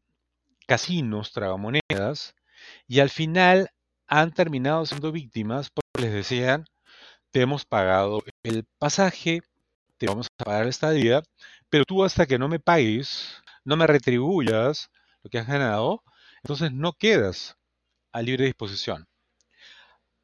casinos, 0.67 1.33
tragamonedas, 1.33 2.35
y 2.88 3.00
al 3.00 3.09
final 3.09 3.69
han 4.07 4.33
terminado 4.33 4.85
siendo 4.85 5.12
víctimas 5.12 5.69
porque 5.69 6.07
les 6.07 6.13
decían, 6.13 6.65
te 7.31 7.41
hemos 7.41 7.65
pagado 7.65 8.24
el 8.43 8.65
pasaje, 8.79 9.41
te 9.97 10.07
vamos 10.07 10.27
a 10.39 10.43
pagar 10.45 10.67
esta 10.67 10.88
estadía, 10.89 11.24
pero 11.69 11.85
tú 11.85 12.03
hasta 12.03 12.25
que 12.25 12.39
no 12.39 12.47
me 12.47 12.59
pagues, 12.59 13.43
no 13.65 13.77
me 13.77 13.88
retribuyas 13.88 14.89
lo 15.24 15.29
que 15.29 15.39
has 15.39 15.47
ganado, 15.47 16.03
entonces 16.43 16.71
no 16.71 16.93
quedas 16.93 17.57
a 18.13 18.21
libre 18.21 18.45
disposición. 18.45 19.07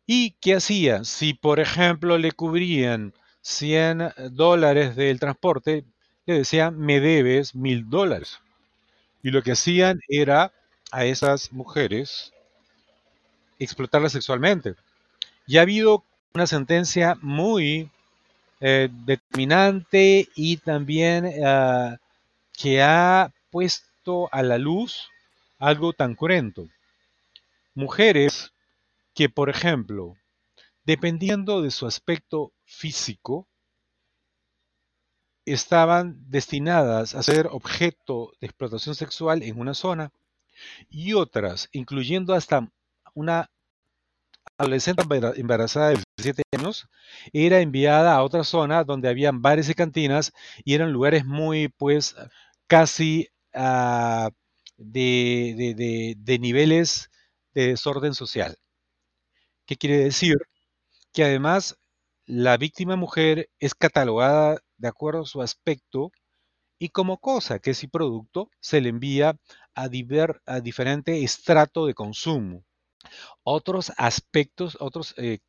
¿Y 0.05 0.31
qué 0.41 0.55
hacía? 0.55 1.03
Si, 1.03 1.33
por 1.33 1.59
ejemplo, 1.59 2.17
le 2.17 2.31
cubrían 2.31 3.13
100 3.41 4.13
dólares 4.31 4.95
del 4.95 5.19
transporte, 5.19 5.85
le 6.25 6.33
decían, 6.35 6.77
me 6.77 6.99
debes 6.99 7.55
mil 7.55 7.89
dólares. 7.89 8.39
Y 9.23 9.31
lo 9.31 9.43
que 9.43 9.53
hacían 9.53 9.99
era 10.09 10.53
a 10.91 11.05
esas 11.05 11.51
mujeres 11.53 12.33
explotarlas 13.63 14.11
sexualmente. 14.11 14.75
Y 15.47 15.57
ha 15.57 15.61
habido 15.61 16.03
una 16.33 16.47
sentencia 16.47 17.17
muy 17.21 17.89
eh, 18.59 18.89
determinante 18.91 20.29
y 20.35 20.57
también 20.57 21.25
uh, 21.25 21.97
que 22.53 22.81
ha 22.81 23.33
puesto 23.49 24.29
a 24.31 24.43
la 24.43 24.57
luz 24.57 25.09
algo 25.59 25.93
tan 25.93 26.15
cruento. 26.15 26.67
Mujeres 27.73 28.51
que, 29.13 29.29
por 29.29 29.49
ejemplo, 29.49 30.15
dependiendo 30.85 31.61
de 31.61 31.71
su 31.71 31.85
aspecto 31.85 32.51
físico, 32.65 33.47
estaban 35.45 36.17
destinadas 36.29 37.15
a 37.15 37.23
ser 37.23 37.47
objeto 37.47 38.31
de 38.39 38.47
explotación 38.47 38.95
sexual 38.95 39.43
en 39.43 39.59
una 39.59 39.73
zona 39.73 40.11
y 40.89 41.13
otras, 41.13 41.69
incluyendo 41.71 42.33
hasta 42.33 42.69
una 43.13 43.49
adolescente 44.57 45.03
embarazada 45.37 45.89
de 45.89 45.95
17 46.17 46.43
años, 46.57 46.87
era 47.33 47.59
enviada 47.61 48.15
a 48.15 48.23
otra 48.23 48.43
zona 48.43 48.83
donde 48.83 49.09
habían 49.09 49.41
bares 49.41 49.69
y 49.69 49.73
cantinas 49.73 50.31
y 50.63 50.75
eran 50.75 50.91
lugares 50.93 51.25
muy, 51.25 51.69
pues, 51.69 52.15
casi 52.67 53.29
ah, 53.53 54.29
de, 54.77 56.15
niveles 56.39 57.09
de 57.53 57.67
desorden 57.67 58.13
social. 58.13 58.57
¿Qué 59.65 59.75
quiere 59.75 59.97
decir? 59.97 60.37
Que 61.13 61.23
además 61.25 61.77
la 62.27 62.57
víctima 62.57 62.95
mujer 62.95 63.49
es 63.59 63.75
catalogada 63.75 64.59
de 64.77 64.87
acuerdo 64.87 65.21
a 65.23 65.25
su 65.25 65.41
aspecto 65.41 66.11
y 66.79 66.89
como 66.89 67.19
cosa 67.19 67.59
que 67.59 67.73
y 67.81 67.87
producto 67.87 68.49
se 68.61 68.81
le 68.81 68.89
envía 68.89 69.37
a, 69.75 69.89
a 70.45 70.61
diferente 70.61 71.23
estrato 71.23 71.85
de 71.87 71.93
consumo. 71.95 72.65
Otros 73.43 73.91
aspectos, 73.97 74.77
otras 74.79 75.13
eh, 75.17 75.39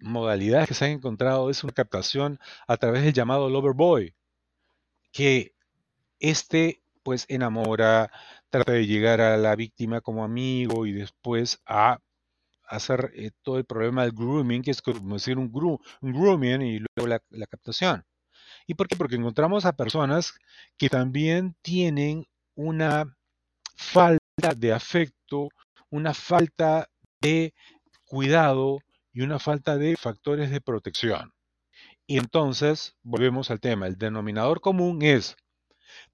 modalidades 0.00 0.68
que 0.68 0.74
se 0.74 0.86
han 0.86 0.92
encontrado 0.92 1.50
es 1.50 1.64
una 1.64 1.72
captación 1.72 2.38
a 2.66 2.76
través 2.76 3.02
del 3.04 3.12
llamado 3.12 3.48
lover 3.50 3.74
boy, 3.74 4.14
que 5.12 5.54
este 6.18 6.82
pues 7.02 7.26
enamora, 7.28 8.10
trata 8.50 8.72
de 8.72 8.86
llegar 8.86 9.20
a 9.20 9.36
la 9.36 9.56
víctima 9.56 10.00
como 10.00 10.24
amigo 10.24 10.86
y 10.86 10.92
después 10.92 11.60
a 11.66 11.98
hacer 12.64 13.10
eh, 13.14 13.30
todo 13.42 13.58
el 13.58 13.64
problema 13.64 14.02
del 14.02 14.12
grooming, 14.12 14.62
que 14.62 14.70
es 14.70 14.82
como 14.82 15.14
decir 15.14 15.38
un, 15.38 15.50
grooming 16.00 16.62
y 16.62 16.78
luego 16.78 17.08
la, 17.08 17.22
la 17.30 17.46
captación. 17.46 18.04
¿Y 18.66 18.74
por 18.74 18.88
qué? 18.88 18.96
Porque 18.96 19.16
encontramos 19.16 19.64
a 19.64 19.72
personas 19.72 20.34
que 20.76 20.88
también 20.88 21.56
tienen 21.62 22.26
una 22.54 23.16
falta 23.76 24.54
de 24.56 24.72
afecto, 24.72 25.48
una 25.90 26.14
falta 26.14 26.88
de 27.20 27.54
cuidado 28.04 28.78
y 29.12 29.22
una 29.22 29.38
falta 29.38 29.76
de 29.76 29.96
factores 29.96 30.50
de 30.50 30.60
protección. 30.60 31.32
Y 32.06 32.18
entonces, 32.18 32.96
volvemos 33.02 33.50
al 33.50 33.60
tema, 33.60 33.86
el 33.86 33.96
denominador 33.96 34.60
común 34.60 35.02
es 35.02 35.36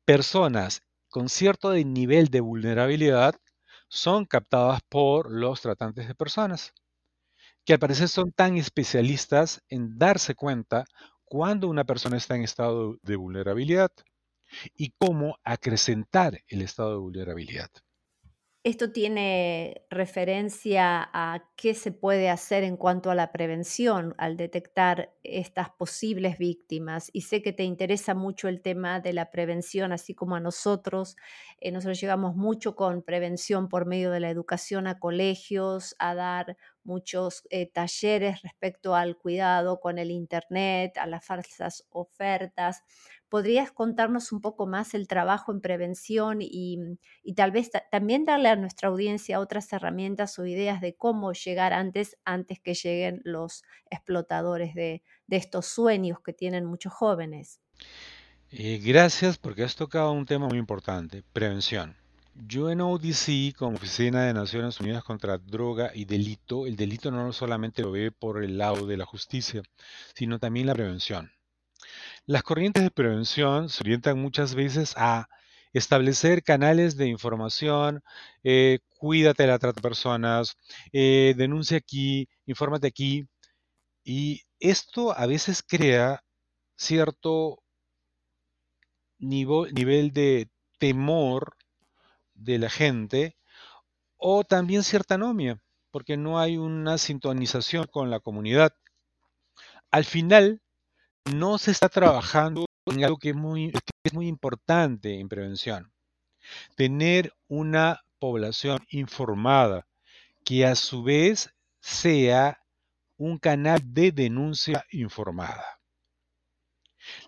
personas 0.05 0.83
con 1.09 1.29
cierto 1.29 1.73
nivel 1.73 2.29
de 2.29 2.41
vulnerabilidad 2.41 3.35
son 3.89 4.27
captadas 4.27 4.81
por 4.89 5.31
los 5.31 5.63
tratantes 5.63 6.09
de 6.09 6.15
personas, 6.15 6.75
que 7.65 7.73
al 7.75 7.79
parecer 7.79 8.09
son 8.09 8.33
tan 8.33 8.57
especialistas 8.57 9.63
en 9.69 9.99
darse 9.99 10.35
cuenta 10.35 10.85
cuando 11.25 11.69
una 11.69 11.85
persona 11.85 12.17
está 12.17 12.37
en 12.37 12.43
estado 12.43 12.99
de 13.03 13.17
vulnerabilidad 13.17 13.91
y 14.75 14.93
cómo 14.99 15.39
acrecentar 15.45 16.41
el 16.49 16.63
estado 16.63 16.91
de 16.91 16.99
vulnerabilidad. 16.99 17.71
Esto 18.67 18.91
tiene 18.91 19.87
referencia 19.91 21.09
a 21.13 21.45
qué 21.55 21.73
se 21.73 21.93
puede 21.93 22.29
hacer 22.29 22.65
en 22.65 22.77
cuanto 22.77 23.13
a 23.13 23.15
la 23.15 23.31
prevención 23.31 24.17
al 24.19 24.37
detectar 24.37 25.15
estas 25.23 25.71
posibles 25.71 26.37
víctimas. 26.37 27.09
Y 27.13 27.21
sé 27.21 27.43
que 27.43 27.53
te 27.53 27.63
interesa 27.63 28.15
mucho 28.15 28.49
el 28.49 28.61
tema 28.63 28.99
de 28.99 29.13
la 29.13 29.31
prevención, 29.31 29.93
así 29.93 30.17
como 30.17 30.35
a 30.35 30.41
nosotros. 30.41 31.15
Eh, 31.61 31.71
nosotros 31.71 32.01
llegamos 32.01 32.35
mucho 32.35 32.75
con 32.75 33.03
prevención 33.03 33.69
por 33.69 33.87
medio 33.87 34.11
de 34.11 34.19
la 34.19 34.31
educación 34.31 34.89
a 34.89 34.99
colegios, 34.99 35.95
a 36.01 36.17
dar 36.17 36.57
muchos 36.83 37.47
eh, 37.51 37.71
talleres 37.71 38.43
respecto 38.43 38.97
al 38.97 39.17
cuidado 39.17 39.79
con 39.79 39.97
el 39.97 40.11
Internet, 40.11 40.99
a 40.99 41.07
las 41.07 41.25
falsas 41.25 41.87
ofertas. 41.91 42.83
¿Podrías 43.29 43.73
contarnos 43.73 44.31
un 44.31 44.41
poco 44.41 44.67
más 44.67 44.95
el 44.95 45.09
trabajo 45.09 45.53
en 45.53 45.61
prevención 45.61 46.39
y, 46.41 46.79
mm, 46.79 47.35
tal 47.35 47.51
vez 47.51 47.71
también 47.91 48.25
darle 48.25 48.49
a 48.49 48.57
nuestra 48.57 48.89
audiencia 48.89 49.41
otras 49.41 49.73
herramientas 49.73 50.39
o 50.39 50.47
ideas 50.47 50.81
de 50.81 50.95
cómo 50.95 51.33
llegar 51.33 51.73
antes, 51.73 52.17
antes 52.25 52.61
que 52.61 52.75
lleguen 52.75 53.21
los 53.25 53.63
explotadores 53.91 54.75
de, 54.75 55.03
estos 55.29 55.67
sueños 55.67 56.19
que 56.25 56.33
tienen 56.33 56.65
muchos 56.65 56.93
jóvenes? 56.93 57.61
Eh, 58.51 58.81
gracias 58.83 59.39
porque 59.39 59.65
has 59.65 59.75
tocado 59.75 60.13
un 60.13 60.25
tema 60.25 60.47
muy 60.47 60.59
importante, 60.59 61.25
prevención. 61.33 61.97
Yo 62.35 62.71
en 62.71 62.83
ODC, 62.83 63.55
como 63.57 63.77
Oficina 63.77 64.25
de 64.25 64.35
Naciones 64.35 64.79
Unidas 64.79 65.03
contra 65.03 65.39
Droga 65.39 65.91
y 65.95 66.05
Delito, 66.05 66.67
el 66.67 66.77
delito 66.77 67.11
no 67.11 67.33
solamente 67.33 67.83
lo 67.83 67.91
ve 67.91 68.13
por 68.13 68.45
el 68.45 68.59
lado 68.59 68.87
de 68.87 68.99
la 68.99 69.07
justicia, 69.07 69.63
sino 70.15 70.39
también 70.39 70.67
la 70.67 70.75
prevención. 70.75 71.33
Las 72.27 72.43
corrientes 72.43 72.83
de 72.83 72.91
prevención 72.91 73.69
se 73.69 73.83
orientan 73.85 74.19
muchas 74.21 74.55
veces 74.57 74.95
a 74.97 75.29
establecer 75.73 76.43
canales 76.43 76.97
de 76.97 77.07
información, 77.07 78.03
eh, 78.43 78.81
cuídate 78.99 79.45
de 79.45 79.49
la 79.49 79.59
trata 79.61 79.81
personas, 79.81 80.57
eh, 80.93 81.35
denuncia 81.37 81.77
aquí, 81.79 82.29
infórmate 82.47 82.89
aquí. 82.89 83.29
Y 84.05 84.43
esto 84.61 85.17
a 85.17 85.27
veces 85.27 85.63
crea 85.63 86.25
cierto 86.77 87.63
nivel 89.19 90.13
de 90.13 90.49
temor 90.79 91.57
de 92.35 92.59
la 92.59 92.71
gente 92.71 93.37
o 94.19 94.45
también 94.45 94.85
cierta 94.85 95.17
anomia, 95.17 95.61
porque 95.93 96.17
no 96.17 96.39
hay 96.41 96.59
una 96.59 96.99
sintonización 96.99 97.87
con 97.89 98.11
la 98.11 98.21
comunidad. 98.21 98.75
Al 99.91 100.05
final, 100.05 100.63
no 101.35 101.59
se 101.59 101.71
está 101.71 101.89
trabajando 101.89 102.67
en 102.87 103.05
algo 103.05 103.19
que 103.19 103.31
es 103.31 103.37
muy, 103.37 103.73
es 104.05 104.13
muy 104.13 104.29
importante 104.29 105.19
en 105.19 105.29
prevención. 105.29 105.93
Tener 106.77 107.33
una 107.49 108.03
población 108.19 108.79
informada 108.91 109.87
que 110.45 110.65
a 110.65 110.77
su 110.77 111.03
vez 111.03 111.53
sea 111.81 112.63
un 113.17 113.39
canal 113.39 113.81
de 113.83 114.13
denuncia 114.13 114.85
informada. 114.91 115.81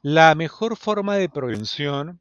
La 0.03 0.35
mejor 0.35 0.77
forma 0.77 1.17
de 1.17 1.29
prevención 1.29 2.21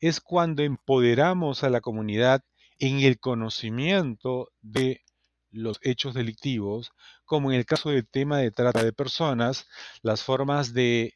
es 0.00 0.20
cuando 0.20 0.62
empoderamos 0.62 1.64
a 1.64 1.70
la 1.70 1.80
comunidad 1.80 2.42
en 2.78 3.00
el 3.00 3.18
conocimiento 3.18 4.50
de 4.60 5.02
los 5.50 5.78
hechos 5.82 6.14
delictivos, 6.14 6.92
como 7.24 7.50
en 7.50 7.58
el 7.58 7.66
caso 7.66 7.90
del 7.90 8.06
tema 8.06 8.38
de 8.38 8.50
trata 8.50 8.84
de 8.84 8.92
personas, 8.92 9.66
las 10.02 10.22
formas 10.22 10.74
de, 10.74 11.15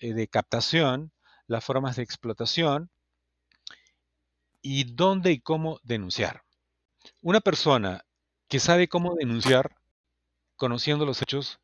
de 0.00 0.28
captación, 0.28 1.12
las 1.46 1.64
formas 1.64 1.96
de 1.96 2.02
explotación 2.02 2.90
y 4.62 4.84
dónde 4.84 5.32
y 5.32 5.40
cómo 5.40 5.80
denunciar. 5.84 6.42
Una 7.22 7.40
persona 7.40 8.04
que 8.48 8.58
sabe 8.58 8.88
cómo 8.88 9.14
denunciar, 9.14 9.76
conociendo 10.56 11.06
los 11.06 11.22
hechos, 11.22 11.60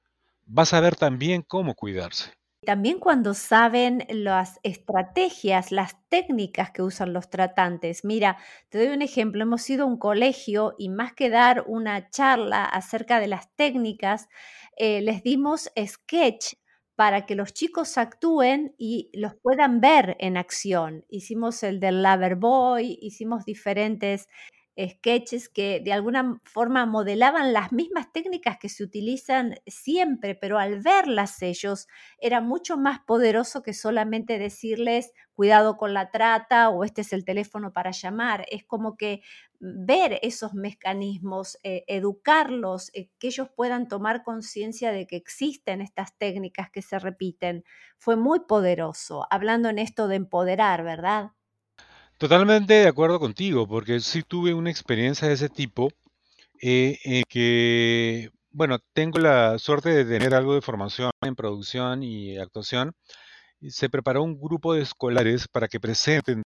va 0.47 0.63
a 0.63 0.67
saber 0.67 0.97
también 0.97 1.43
cómo 1.43 1.75
cuidarse. 1.75 2.33
También 2.65 3.01
cuando 3.01 3.35
saben 3.35 4.07
las 4.09 4.61
estrategias, 4.63 5.73
las 5.73 5.97
técnicas 6.09 6.71
que 6.71 6.83
usan 6.83 7.13
los 7.13 7.29
tratantes. 7.29 8.05
Mira, 8.05 8.39
te 8.69 8.79
doy 8.79 8.95
un 8.95 9.03
ejemplo. 9.03 9.43
Hemos 9.43 9.69
ido 9.69 9.83
a 9.83 9.89
un 9.89 9.99
colegio 9.99 10.77
y 10.79 10.89
más 10.89 11.13
que 11.13 11.29
dar 11.29 11.65
una 11.67 12.09
charla 12.11 12.65
acerca 12.65 13.19
de 13.19 13.27
las 13.27 13.53
técnicas, 13.57 14.29
eh, 14.77 15.01
les 15.01 15.25
dimos 15.25 15.71
sketch 15.77 16.55
para 16.97 17.27
que 17.27 17.35
los 17.35 17.53
chicos 17.55 17.99
actúen 17.99 18.75
y 18.79 19.11
los 19.15 19.35
puedan 19.37 19.81
ver 19.81 20.17
en 20.21 20.37
acción. 20.37 21.05
Hicimos 21.09 21.63
el 21.63 21.81
del 21.81 22.03
Lover 22.03 22.37
Boy, 22.37 22.99
hicimos 23.01 23.45
diferentes 23.45 24.29
sketches 24.79 25.49
que 25.49 25.81
de 25.81 25.93
alguna 25.93 26.41
forma 26.45 26.87
modelaban 26.87 27.53
las 27.53 27.73
mismas 27.73 28.13
técnicas 28.13 28.59
que 28.59 28.69
se 28.69 28.83
utilizan 28.85 29.57
siempre, 29.67 30.35
pero 30.35 30.59
al 30.59 30.81
verlas 30.81 31.43
ellos 31.43 31.87
era 32.19 32.41
mucho 32.41 32.77
más 32.79 33.01
poderoso 33.01 33.63
que 33.63 33.75
solamente 33.75 34.39
decirles 34.39 35.13
cuidado 35.35 35.77
con 35.77 35.93
la 35.95 36.11
trata 36.11 36.71
o 36.71 36.85
este 36.85 37.03
es 37.03 37.13
el 37.13 37.25
teléfono 37.25 37.73
para 37.73 37.91
llamar. 37.91 38.47
Es 38.51 38.65
como 38.65 38.97
que 38.97 39.23
ver 39.61 40.19
esos 40.23 40.55
mecanismos, 40.55 41.59
eh, 41.63 41.85
educarlos, 41.87 42.91
eh, 42.95 43.11
que 43.19 43.29
ellos 43.29 43.49
puedan 43.55 43.89
tomar 43.89 44.23
conciencia 44.25 44.91
de 44.93 45.07
que 45.07 45.17
existen 45.17 45.81
estas 45.81 46.17
técnicas 46.19 46.71
que 46.71 46.83
se 46.83 46.99
repiten, 46.99 47.65
fue 47.99 48.17
muy 48.17 48.41
poderoso, 48.41 49.27
hablando 49.31 49.69
en 49.69 49.79
esto 49.79 50.09
de 50.09 50.17
empoderar, 50.17 50.83
¿verdad? 50.83 51.31
Totalmente 52.19 52.75
de 52.75 52.87
acuerdo 52.89 53.19
contigo, 53.19 53.67
porque 53.67 54.01
sí 54.01 54.23
tuve 54.23 54.55
una 54.55 54.71
experiencia 54.71 55.27
de 55.29 55.35
ese 55.35 55.49
tipo, 55.49 55.91
eh, 56.63 56.99
en 57.05 57.25
que, 57.29 58.31
bueno, 58.51 58.79
tengo 58.95 59.19
la 59.19 59.59
suerte 59.59 59.91
de 59.91 60.05
tener 60.05 60.35
algo 60.35 60.55
de 60.55 60.63
formación 60.63 61.11
en 61.23 61.35
producción 61.37 62.03
y 62.03 62.39
actuación. 62.39 62.93
se 63.69 63.91
preparó 63.91 64.23
un 64.25 64.41
grupo 64.41 64.75
de 64.75 64.83
escolares 64.83 65.49
para 65.49 65.69
que 65.69 65.81
presenten 65.81 66.43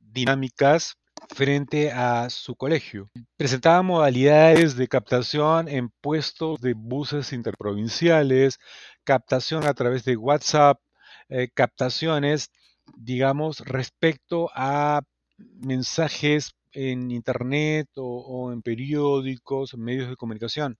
dinámicas 0.00 0.94
frente 1.34 1.92
a 1.92 2.30
su 2.30 2.56
colegio. 2.56 3.08
Presentaba 3.38 3.82
modalidades 3.82 4.76
de 4.76 4.88
captación 4.88 5.68
en 5.68 5.90
puestos 6.02 6.60
de 6.60 6.74
buses 6.74 7.32
interprovinciales, 7.32 8.58
captación 9.04 9.66
a 9.66 9.74
través 9.74 10.04
de 10.04 10.16
WhatsApp, 10.16 10.80
eh, 11.28 11.48
captaciones 11.54 12.50
digamos, 12.96 13.60
respecto 13.60 14.50
a 14.54 15.02
mensajes 15.38 16.54
en 16.72 17.10
Internet 17.10 17.88
o, 17.96 18.52
en 18.52 18.62
periódicos, 18.62 19.74
medios 19.76 20.08
de 20.08 20.16
comunicación. 20.16 20.78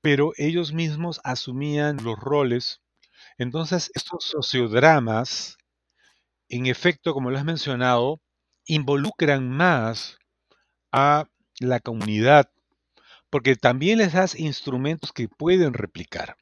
Pero 0.00 0.32
ellos 0.36 0.72
mismos 0.72 1.20
asumían 1.24 1.98
los 2.04 2.18
roles. 2.18 2.80
Entonces, 3.38 3.90
estos 3.94 4.24
sociodramas, 4.24 5.56
en 6.48 6.66
efecto, 6.66 7.14
como 7.14 7.30
lo 7.30 7.38
has 7.38 7.44
mencionado, 7.44 8.20
involucran 8.66 9.48
más 9.48 10.18
a 10.92 11.26
la 11.60 11.80
comunidad, 11.80 12.50
porque 13.30 13.56
también 13.56 13.98
les 13.98 14.12
das 14.14 14.38
instrumentos 14.38 15.12
que 15.12 15.28
pueden 15.28 15.74
replicar. 15.74 16.36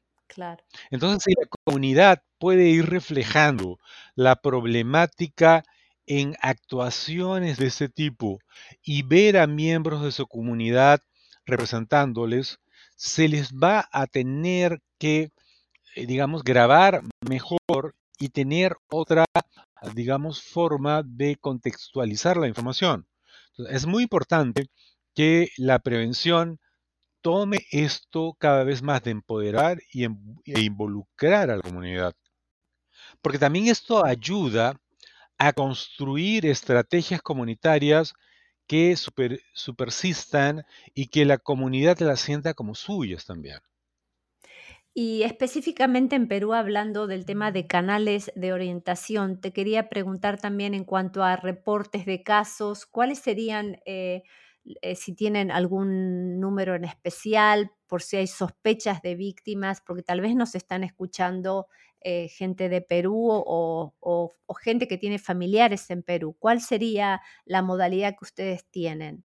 Entonces, 0.91 1.23
si 1.23 1.33
la 1.39 1.47
comunidad 1.65 2.23
puede 2.39 2.67
ir 2.69 2.87
reflejando 2.87 3.79
la 4.15 4.35
problemática 4.35 5.63
en 6.05 6.35
actuaciones 6.41 7.57
de 7.57 7.67
ese 7.67 7.89
tipo 7.89 8.39
y 8.83 9.03
ver 9.03 9.37
a 9.37 9.47
miembros 9.47 10.03
de 10.03 10.11
su 10.11 10.27
comunidad 10.27 10.99
representándoles, 11.45 12.59
se 12.95 13.27
les 13.27 13.51
va 13.53 13.87
a 13.91 14.07
tener 14.07 14.79
que, 14.99 15.31
eh, 15.95 16.05
digamos, 16.05 16.43
grabar 16.43 17.01
mejor 17.21 17.95
y 18.19 18.29
tener 18.29 18.75
otra 18.89 19.25
digamos, 19.95 20.41
forma 20.41 21.03
de 21.03 21.35
contextualizar 21.37 22.37
la 22.37 22.47
información. 22.47 23.07
es 23.69 23.85
muy 23.85 24.03
importante 24.03 24.67
que 25.13 25.49
la 25.57 25.79
prevención 25.79 26.59
tome 27.23 27.65
esto 27.71 28.35
cada 28.37 28.63
vez 28.63 28.83
más 28.83 29.01
de 29.03 29.11
empoderar 29.11 29.79
y 29.91 30.03
e 30.05 30.61
involucrar 30.61 31.49
a 31.49 31.55
la 31.55 31.63
comunidad. 31.63 32.13
Porque 33.21 33.39
también 33.39 33.67
esto 33.67 34.05
ayuda 34.05 34.79
a 35.39 35.53
construir 35.53 36.45
estrategias 36.45 37.21
comunitarias 37.21 38.13
que 38.67 38.95
super, 38.95 39.39
supersistan 39.53 40.63
y 40.93 41.07
que 41.07 41.25
la 41.25 41.37
comunidad 41.37 41.99
las 41.99 42.21
sienta 42.21 42.53
como 42.53 42.75
suyas 42.75 43.25
también. 43.25 43.59
Y 44.95 45.23
específicamente 45.23 46.15
en 46.15 46.27
Perú, 46.27 46.53
hablando 46.53 47.07
del 47.07 47.25
tema 47.25 47.51
de 47.51 47.65
canales 47.65 48.31
de 48.35 48.53
orientación, 48.53 49.41
te 49.41 49.51
quería 49.51 49.89
preguntar 49.89 50.39
también 50.39 50.75
en 50.75 50.83
cuanto 50.83 51.23
a 51.23 51.35
reportes 51.35 52.05
de 52.05 52.21
casos, 52.21 52.85
¿cuáles 52.85 53.17
serían, 53.17 53.79
eh, 53.87 54.21
eh, 54.81 54.95
si 54.95 55.13
tienen 55.13 55.51
algún 55.51 56.39
número 56.39 56.75
en 56.75 56.85
especial, 56.85 57.71
por 57.87 58.01
si 58.01 58.17
hay 58.17 58.27
sospechas 58.27 59.01
de 59.01 59.15
víctimas, 59.15 59.81
porque 59.81 60.03
tal 60.03 60.21
vez 60.21 60.35
nos 60.35 60.55
están 60.55 60.83
escuchando 60.83 61.67
eh, 62.01 62.27
gente 62.29 62.69
de 62.69 62.81
Perú 62.81 63.29
o, 63.29 63.93
o 63.99 64.53
gente 64.55 64.87
que 64.87 64.97
tiene 64.97 65.19
familiares 65.19 65.89
en 65.89 66.03
Perú? 66.03 66.35
¿Cuál 66.39 66.61
sería 66.61 67.21
la 67.45 67.61
modalidad 67.61 68.11
que 68.11 68.25
ustedes 68.25 68.65
tienen? 68.69 69.23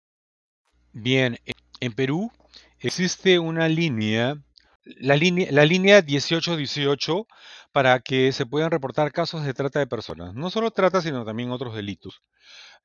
Bien, 0.94 1.38
en 1.80 1.94
Perú 1.94 2.32
existe 2.80 3.40
una 3.40 3.68
línea 3.68 4.38
la 5.00 5.16
línea, 5.16 5.48
la 5.52 5.66
línea 5.66 6.02
1818 6.02 7.28
para 7.72 8.00
que 8.00 8.32
se 8.32 8.46
puedan 8.46 8.72
reportar 8.72 9.12
casos 9.12 9.44
de 9.44 9.54
trata 9.54 9.80
de 9.80 9.88
personas. 9.88 10.34
No 10.34 10.50
solo 10.50 10.72
trata, 10.72 11.02
sino 11.02 11.26
también 11.26 11.52
otros 11.52 11.76
delitos. 11.76 12.22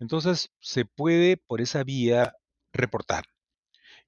Entonces, 0.01 0.51
se 0.61 0.85
puede 0.85 1.37
por 1.37 1.61
esa 1.61 1.85
vía 1.85 2.35
reportar. 2.73 3.25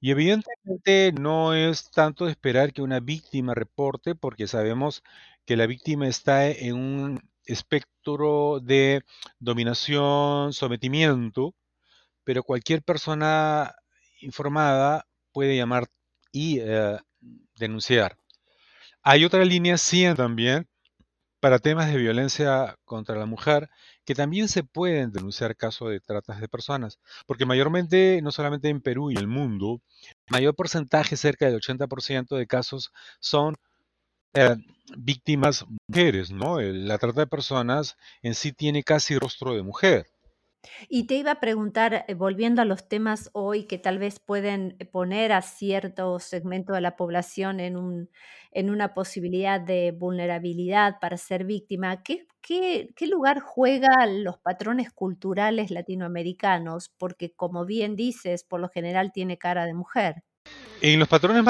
Y 0.00 0.10
evidentemente 0.10 1.12
no 1.12 1.54
es 1.54 1.90
tanto 1.90 2.28
esperar 2.28 2.72
que 2.72 2.82
una 2.82 3.00
víctima 3.00 3.54
reporte, 3.54 4.14
porque 4.14 4.46
sabemos 4.46 5.02
que 5.46 5.56
la 5.56 5.66
víctima 5.66 6.08
está 6.08 6.48
en 6.50 6.74
un 6.76 7.30
espectro 7.46 8.60
de 8.60 9.02
dominación, 9.38 10.52
sometimiento, 10.52 11.54
pero 12.24 12.42
cualquier 12.42 12.82
persona 12.82 13.74
informada 14.20 15.06
puede 15.32 15.56
llamar 15.56 15.86
y 16.32 16.60
eh, 16.60 16.98
denunciar. 17.56 18.16
Hay 19.02 19.24
otra 19.24 19.44
línea 19.44 19.78
100 19.78 20.16
también 20.16 20.68
para 21.40 21.58
temas 21.58 21.92
de 21.92 21.98
violencia 21.98 22.76
contra 22.84 23.16
la 23.16 23.26
mujer 23.26 23.70
que 24.04 24.14
también 24.14 24.48
se 24.48 24.64
pueden 24.64 25.12
denunciar 25.12 25.56
casos 25.56 25.90
de 25.90 26.00
tratas 26.00 26.40
de 26.40 26.48
personas, 26.48 26.98
porque 27.26 27.46
mayormente, 27.46 28.20
no 28.22 28.30
solamente 28.32 28.68
en 28.68 28.80
Perú 28.80 29.10
y 29.10 29.14
en 29.14 29.20
el 29.20 29.26
mundo, 29.26 29.80
mayor 30.28 30.54
porcentaje, 30.54 31.16
cerca 31.16 31.46
del 31.46 31.60
80% 31.60 32.36
de 32.36 32.46
casos 32.46 32.92
son 33.20 33.56
eh, 34.34 34.56
víctimas 34.96 35.64
mujeres, 35.88 36.30
¿no? 36.30 36.60
La 36.60 36.98
trata 36.98 37.20
de 37.20 37.26
personas 37.26 37.96
en 38.22 38.34
sí 38.34 38.52
tiene 38.52 38.82
casi 38.82 39.18
rostro 39.18 39.54
de 39.54 39.62
mujer. 39.62 40.06
Y 40.88 41.06
te 41.06 41.16
iba 41.16 41.32
a 41.32 41.40
preguntar, 41.40 42.04
eh, 42.08 42.14
volviendo 42.14 42.62
a 42.62 42.64
los 42.64 42.88
temas 42.88 43.30
hoy 43.32 43.64
que 43.64 43.78
tal 43.78 43.98
vez 43.98 44.20
pueden 44.20 44.76
eh, 44.78 44.84
poner 44.84 45.32
a 45.32 45.42
cierto 45.42 46.18
segmento 46.18 46.72
de 46.72 46.80
la 46.80 46.96
población 46.96 47.60
en, 47.60 47.76
un, 47.76 48.10
en 48.52 48.70
una 48.70 48.94
posibilidad 48.94 49.60
de 49.60 49.92
vulnerabilidad 49.92 50.98
para 51.00 51.16
ser 51.16 51.44
víctima, 51.44 52.02
¿qué, 52.02 52.26
qué, 52.40 52.90
qué 52.96 53.06
lugar 53.06 53.40
juegan 53.40 54.24
los 54.24 54.38
patrones 54.38 54.90
culturales 54.92 55.70
latinoamericanos? 55.70 56.90
Porque 56.98 57.32
como 57.32 57.64
bien 57.64 57.96
dices, 57.96 58.44
por 58.44 58.60
lo 58.60 58.68
general 58.68 59.12
tiene 59.12 59.38
cara 59.38 59.66
de 59.66 59.74
mujer. 59.74 60.22
En 60.80 60.98
los 60.98 61.08
patrones 61.08 61.44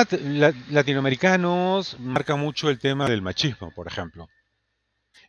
latinoamericanos 0.70 1.98
marca 1.98 2.36
mucho 2.36 2.70
el 2.70 2.78
tema 2.78 3.08
del 3.08 3.22
machismo, 3.22 3.72
por 3.74 3.88
ejemplo. 3.88 4.28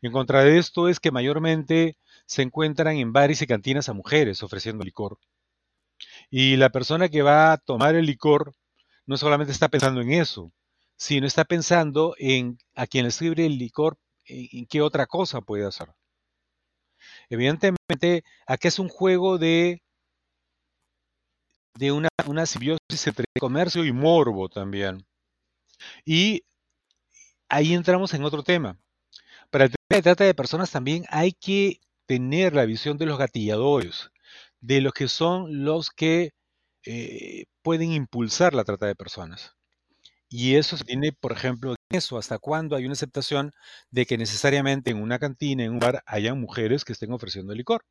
En 0.02 0.12
contra 0.12 0.44
de 0.44 0.60
esto 0.60 0.88
es 0.90 1.00
que 1.00 1.12
mayormente 1.12 1.98
se 2.26 2.42
encuentran 2.42 2.98
en 2.98 3.14
bares 3.14 3.42
y 3.42 3.48
cantinas 3.48 3.90
a 3.90 3.94
mujeres 3.94 4.44
ofreciendo 4.44 4.84
licor. 4.84 5.18
Y 6.30 6.58
la 6.58 6.70
persona 6.70 7.10
que 7.10 7.22
va 7.22 7.54
a 7.54 7.58
tomar 7.58 7.96
el 7.96 8.06
licor 8.06 8.54
no 9.06 9.18
solamente 9.18 9.52
está 9.52 9.70
pensando 9.70 10.02
en 10.02 10.12
eso, 10.12 10.52
sino 10.98 11.28
está 11.28 11.46
pensando 11.46 12.16
en 12.18 12.58
a 12.76 12.88
quien 12.88 13.06
le 13.06 13.12
sirve 13.12 13.46
el 13.46 13.58
licor, 13.58 13.98
en, 14.26 14.66
qué 14.68 14.82
otra 14.82 15.06
cosa 15.06 15.42
puede 15.42 15.66
hacer. 15.66 15.90
Evidentemente, 17.30 18.24
aquí 18.48 18.68
es 18.68 18.80
un 18.80 18.90
juego 18.90 19.38
de, 19.38 19.82
de 21.76 21.92
una, 21.92 22.10
una 22.28 22.46
simbiosis 22.46 23.08
entre 23.08 23.26
comercio 23.40 23.86
y 23.86 23.92
morbo 23.92 24.50
también. 24.50 25.06
Y 26.06 26.44
ahí 27.50 27.74
entramos 27.74 28.14
en 28.14 28.24
otro 28.24 28.44
tema. 28.44 28.80
Para 29.50 29.66
el 29.66 29.72
tema 29.72 29.98
de 29.98 30.02
trata 30.02 30.24
de 30.24 30.34
personas 30.34 30.72
también 30.72 31.06
hay 31.10 31.32
que 31.32 31.80
tener 32.06 32.54
la 32.54 32.66
visión 32.66 32.98
de 32.98 33.06
los 33.06 33.18
gatilladores, 33.18 34.12
de 34.62 34.82
los 34.82 34.94
que 34.94 35.08
son 35.08 35.64
los 35.66 35.90
que 35.92 36.32
eh, 36.86 37.46
pueden 37.62 37.92
impulsar 37.94 38.54
la 38.54 38.64
trata 38.64 38.86
de 38.88 38.96
personas. 38.96 39.56
Y 40.30 40.56
eso 40.56 40.78
se 40.78 40.84
tiene, 40.86 41.14
por 41.14 41.32
ejemplo, 41.32 41.76
eso, 41.90 42.18
hasta 42.18 42.40
cuándo 42.40 42.76
hay 42.76 42.86
una 42.86 42.94
aceptación 42.94 43.52
de 43.92 44.06
que 44.06 44.18
necesariamente 44.18 44.92
en 44.92 45.02
una 45.02 45.20
cantina, 45.20 45.64
en 45.64 45.72
un 45.74 45.80
bar, 45.80 46.04
hayan 46.06 46.40
mujeres 46.40 46.84
que 46.86 46.94
estén 46.94 47.12
ofreciendo 47.14 47.54
licor, 47.54 47.86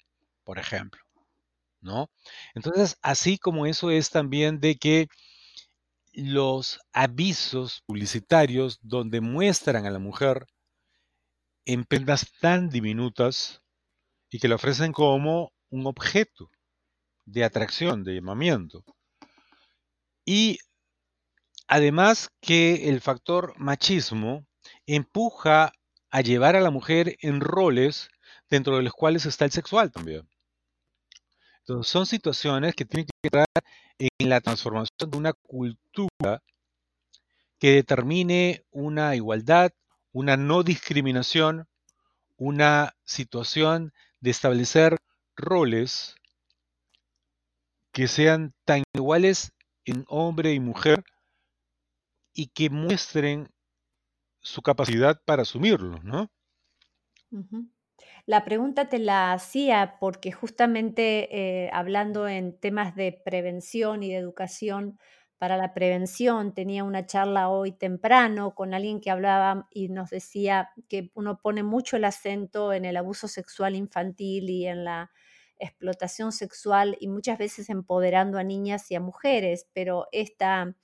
por 0.45 0.59
ejemplo. 0.59 1.01
¿No? 1.81 2.11
Entonces, 2.55 2.97
así 3.03 3.39
como 3.39 3.67
eso 3.67 3.91
es 3.91 4.11
también 4.11 4.61
de 4.61 4.77
que 4.77 5.09
los 6.13 6.81
avisos 6.93 7.83
publicitarios 7.87 8.79
donde 8.83 9.21
muestran 9.21 9.87
a 9.87 9.91
la 9.91 9.99
mujer 9.99 10.47
en 11.67 11.85
prendas 11.85 12.33
tan 12.41 12.69
diminutas 12.71 13.63
y 14.35 14.41
que 14.41 14.49
le 14.49 14.57
ofrecen 14.57 14.93
como 14.93 15.53
un 15.71 15.87
objeto 15.87 16.51
de 17.25 17.45
atracción, 17.45 18.03
de 18.03 18.17
llamamiento. 18.17 18.85
Y 20.25 20.59
además 21.69 22.31
que 22.41 22.89
el 22.89 23.01
factor 23.01 23.55
machismo 23.59 24.45
empuja 24.87 25.73
a 26.11 26.21
llevar 26.21 26.57
a 26.57 26.61
la 26.61 26.73
mujer 26.73 27.17
en 27.21 27.41
roles 27.41 28.09
dentro 28.51 28.77
de 28.77 28.83
los 28.83 28.93
cuales 28.93 29.25
está 29.25 29.45
el 29.45 29.53
sexual 29.53 29.93
también. 29.93 30.29
Entonces 31.61 31.89
son 31.89 32.05
situaciones 32.05 32.75
que 32.75 32.87
tienen 32.87 33.07
que 33.07 33.29
entrar 33.29 33.47
en 34.01 34.29
la 34.29 34.41
transformación 34.41 35.13
de 35.13 35.17
una 35.17 35.33
cultura 35.33 36.43
que 37.61 37.71
determine 37.71 38.65
una 38.73 39.15
igualdad, 39.15 39.71
una 40.11 40.37
no 40.37 40.65
discriminación, 40.65 41.69
una 42.37 42.97
situación 43.05 43.93
de 44.25 44.31
establecer 44.31 44.97
roles 45.37 46.15
que 47.93 48.09
sean 48.09 48.55
tan 48.65 48.83
iguales 48.95 49.53
en 49.85 50.07
hombre 50.09 50.55
y 50.55 50.61
mujer 50.61 51.05
y 52.33 52.47
que 52.47 52.71
muestren 52.71 53.51
su 54.41 54.63
capacidad 54.63 55.21
para 55.27 55.43
asumirlo, 55.43 55.99
¿no? 56.03 56.31
La 58.25 58.47
pregunta 58.47 58.89
te 58.89 58.99
la 58.99 59.35
hacía 59.35 59.99
porque 60.01 60.33
justamente 60.33 61.29
eh, 61.31 61.71
hablando 61.75 62.27
en 62.27 62.59
temas 62.59 62.97
de 62.97 63.21
prevención 63.27 64.03
y 64.03 64.09
de 64.09 64.17
educación, 64.17 64.99
para 65.39 65.57
la 65.57 65.75
prevención. 65.75 66.55
Tenía 66.55 66.85
una 66.85 67.07
charla 67.07 67.49
hoy 67.49 67.73
temprano 67.73 68.55
con 68.55 68.75
alguien 68.75 69.01
que 69.01 69.11
hablaba 69.11 69.69
y 69.71 69.89
nos 69.89 70.11
decía 70.11 70.71
que 70.89 71.11
uno 71.15 71.39
pone 71.41 71.63
mucho 71.63 71.97
el 71.97 72.05
acento 72.05 72.73
en 72.73 72.85
el 72.85 72.97
abuso 72.97 73.29
sexual 73.29 73.75
infantil 73.75 74.51
y 74.51 74.67
en 74.67 74.85
la 74.85 75.11
explotación 75.59 76.33
sexual 76.33 76.97
y 77.01 77.09
muchas 77.09 77.39
veces 77.39 77.71
empoderando 77.71 78.39
a 78.39 78.45
niñas 78.45 78.91
y 78.91 78.97
a 78.97 79.01
mujeres, 79.01 79.69
pero 79.73 80.09
esta 80.13 80.77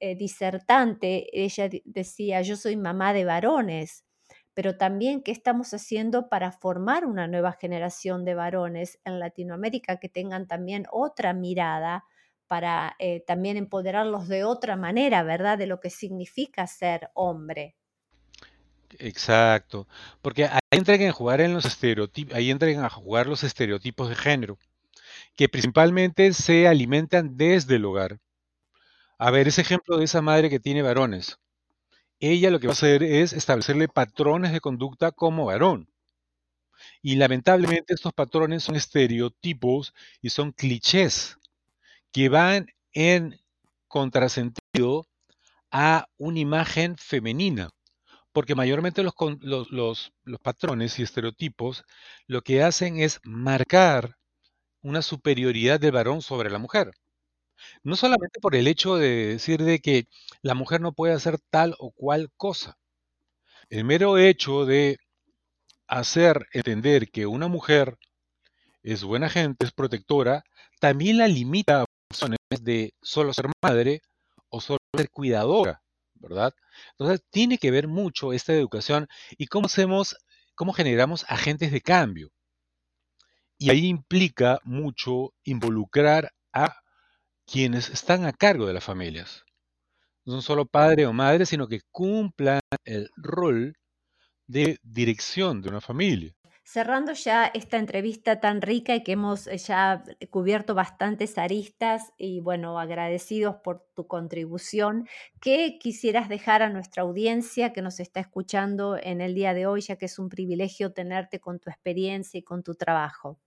eh, 0.00 0.14
disertante, 0.16 1.26
ella 1.32 1.68
decía, 1.84 2.40
yo 2.42 2.56
soy 2.56 2.76
mamá 2.76 3.12
de 3.12 3.24
varones, 3.24 4.04
pero 4.54 4.76
también 4.76 5.22
qué 5.22 5.32
estamos 5.32 5.72
haciendo 5.74 6.28
para 6.28 6.52
formar 6.52 7.04
una 7.06 7.26
nueva 7.26 7.52
generación 7.52 8.24
de 8.24 8.34
varones 8.34 9.00
en 9.04 9.18
Latinoamérica 9.18 9.98
que 9.98 10.08
tengan 10.08 10.46
también 10.46 10.86
otra 10.92 11.32
mirada 11.32 12.04
para 12.48 12.96
eh, 12.98 13.22
también 13.26 13.56
empoderarlos 13.56 14.28
de 14.28 14.44
otra 14.44 14.76
manera, 14.76 15.22
¿verdad? 15.22 15.58
De 15.58 15.66
lo 15.66 15.80
que 15.80 15.90
significa 15.90 16.66
ser 16.66 17.10
hombre. 17.14 17.76
Exacto, 18.98 19.86
porque 20.22 20.46
ahí 20.46 20.60
entran 20.70 21.02
a 21.02 21.12
jugar 21.12 21.40
en 21.40 21.52
los 21.52 21.66
estereotipos, 21.66 22.34
ahí 22.34 22.50
entran 22.50 22.84
a 22.84 22.88
jugar 22.90 23.26
los 23.26 23.44
estereotipos 23.44 24.08
de 24.08 24.14
género, 24.16 24.58
que 25.36 25.48
principalmente 25.48 26.32
se 26.32 26.68
alimentan 26.68 27.36
desde 27.36 27.76
el 27.76 27.84
hogar. 27.84 28.20
A 29.18 29.30
ver, 29.30 29.48
ese 29.48 29.60
ejemplo 29.62 29.98
de 29.98 30.04
esa 30.04 30.22
madre 30.22 30.50
que 30.50 30.60
tiene 30.60 30.82
varones. 30.82 31.38
Ella 32.20 32.50
lo 32.50 32.60
que 32.60 32.68
va 32.68 32.72
a 32.72 32.74
hacer 32.74 33.02
es 33.02 33.32
establecerle 33.32 33.88
patrones 33.88 34.52
de 34.52 34.60
conducta 34.60 35.12
como 35.12 35.46
varón. 35.46 35.90
Y 37.02 37.16
lamentablemente 37.16 37.94
estos 37.94 38.12
patrones 38.12 38.64
son 38.64 38.76
estereotipos 38.76 39.94
y 40.22 40.30
son 40.30 40.52
clichés 40.52 41.37
que 42.18 42.28
van 42.28 42.66
en 42.94 43.40
contrasentido 43.86 45.06
a 45.70 46.08
una 46.16 46.40
imagen 46.40 46.96
femenina. 46.96 47.70
Porque 48.32 48.56
mayormente 48.56 49.04
los, 49.04 49.14
los, 49.70 50.10
patrones 50.42 50.98
y 50.98 51.04
estereotipos 51.04 51.84
lo 52.26 52.42
que 52.42 52.64
hacen 52.64 52.98
es 52.98 53.20
marcar 53.22 54.16
una 54.82 55.00
superioridad 55.00 55.78
del 55.78 55.92
varón 55.92 56.20
sobre 56.20 56.50
la 56.50 56.58
mujer. 56.58 56.90
No 57.84 57.94
solamente 57.94 58.40
por 58.40 58.56
el 58.56 58.66
hecho 58.66 58.96
de 58.96 59.28
decir 59.34 59.62
de 59.62 59.78
que 59.78 60.08
la 60.42 60.54
mujer 60.54 60.80
no 60.80 60.94
puede 60.94 61.12
hacer 61.14 61.38
tal 61.50 61.76
o 61.78 61.92
cual 61.92 62.32
cosa. 62.36 62.78
El 63.70 63.84
mero 63.84 64.18
hecho 64.18 64.66
de 64.66 64.98
hacer 65.86 66.48
entender 66.52 67.12
que 67.12 67.26
una 67.26 67.46
mujer 67.46 67.96
es 68.82 69.04
buena 69.04 69.30
gente, 69.30 69.66
es 69.66 69.72
protectora, 69.72 70.42
también 70.80 71.18
la 71.18 71.28
limita 71.28 71.84
de 72.60 72.94
solo 73.02 73.32
ser 73.32 73.46
madre 73.62 74.02
o 74.48 74.60
solo 74.60 74.78
ser 74.96 75.10
cuidadora, 75.10 75.82
¿verdad? 76.14 76.54
Entonces 76.92 77.22
tiene 77.30 77.58
que 77.58 77.70
ver 77.70 77.88
mucho 77.88 78.32
esta 78.32 78.54
educación 78.54 79.08
y 79.36 79.46
cómo 79.46 79.66
hacemos, 79.66 80.16
cómo 80.54 80.72
generamos 80.72 81.24
agentes 81.28 81.70
de 81.70 81.80
cambio. 81.80 82.30
Y 83.58 83.70
ahí 83.70 83.86
implica 83.86 84.60
mucho 84.64 85.34
involucrar 85.44 86.32
a 86.52 86.76
quienes 87.44 87.90
están 87.90 88.24
a 88.24 88.32
cargo 88.32 88.66
de 88.66 88.74
las 88.74 88.84
familias. 88.84 89.44
No 90.24 90.42
solo 90.42 90.66
padre 90.66 91.06
o 91.06 91.12
madre, 91.12 91.46
sino 91.46 91.66
que 91.66 91.80
cumplan 91.90 92.60
el 92.84 93.10
rol 93.16 93.76
de 94.46 94.78
dirección 94.82 95.60
de 95.60 95.70
una 95.70 95.80
familia. 95.80 96.37
Cerrando 96.70 97.14
ya 97.14 97.46
esta 97.46 97.78
entrevista 97.78 98.40
tan 98.40 98.60
rica 98.60 98.94
y 98.94 99.02
que 99.02 99.12
hemos 99.12 99.46
eh, 99.46 99.56
ya 99.56 100.04
cubierto 100.28 100.74
bastantes 100.74 101.38
aristas 101.38 102.12
y 102.18 102.40
bueno, 102.40 102.78
agradecidos 102.78 103.56
por 103.64 103.86
tu 103.94 104.06
contribución, 104.06 105.08
¿qué 105.40 105.78
quisieras 105.80 106.28
dejar 106.28 106.60
a 106.60 106.68
nuestra 106.68 107.04
audiencia 107.04 107.72
que 107.72 107.80
nos 107.80 108.00
está 108.00 108.20
escuchando 108.20 108.98
en 109.02 109.22
el 109.22 109.34
día 109.34 109.54
de 109.54 109.66
hoy, 109.66 109.80
ya 109.80 109.96
que 109.96 110.04
es 110.04 110.18
un 110.18 110.28
privilegio 110.28 110.92
tenerte 110.92 111.40
con 111.40 111.58
tu 111.58 111.70
experiencia 111.70 112.36
y 112.36 112.42
con 112.42 112.62
tu 112.62 112.74
trabajo? 112.74 113.40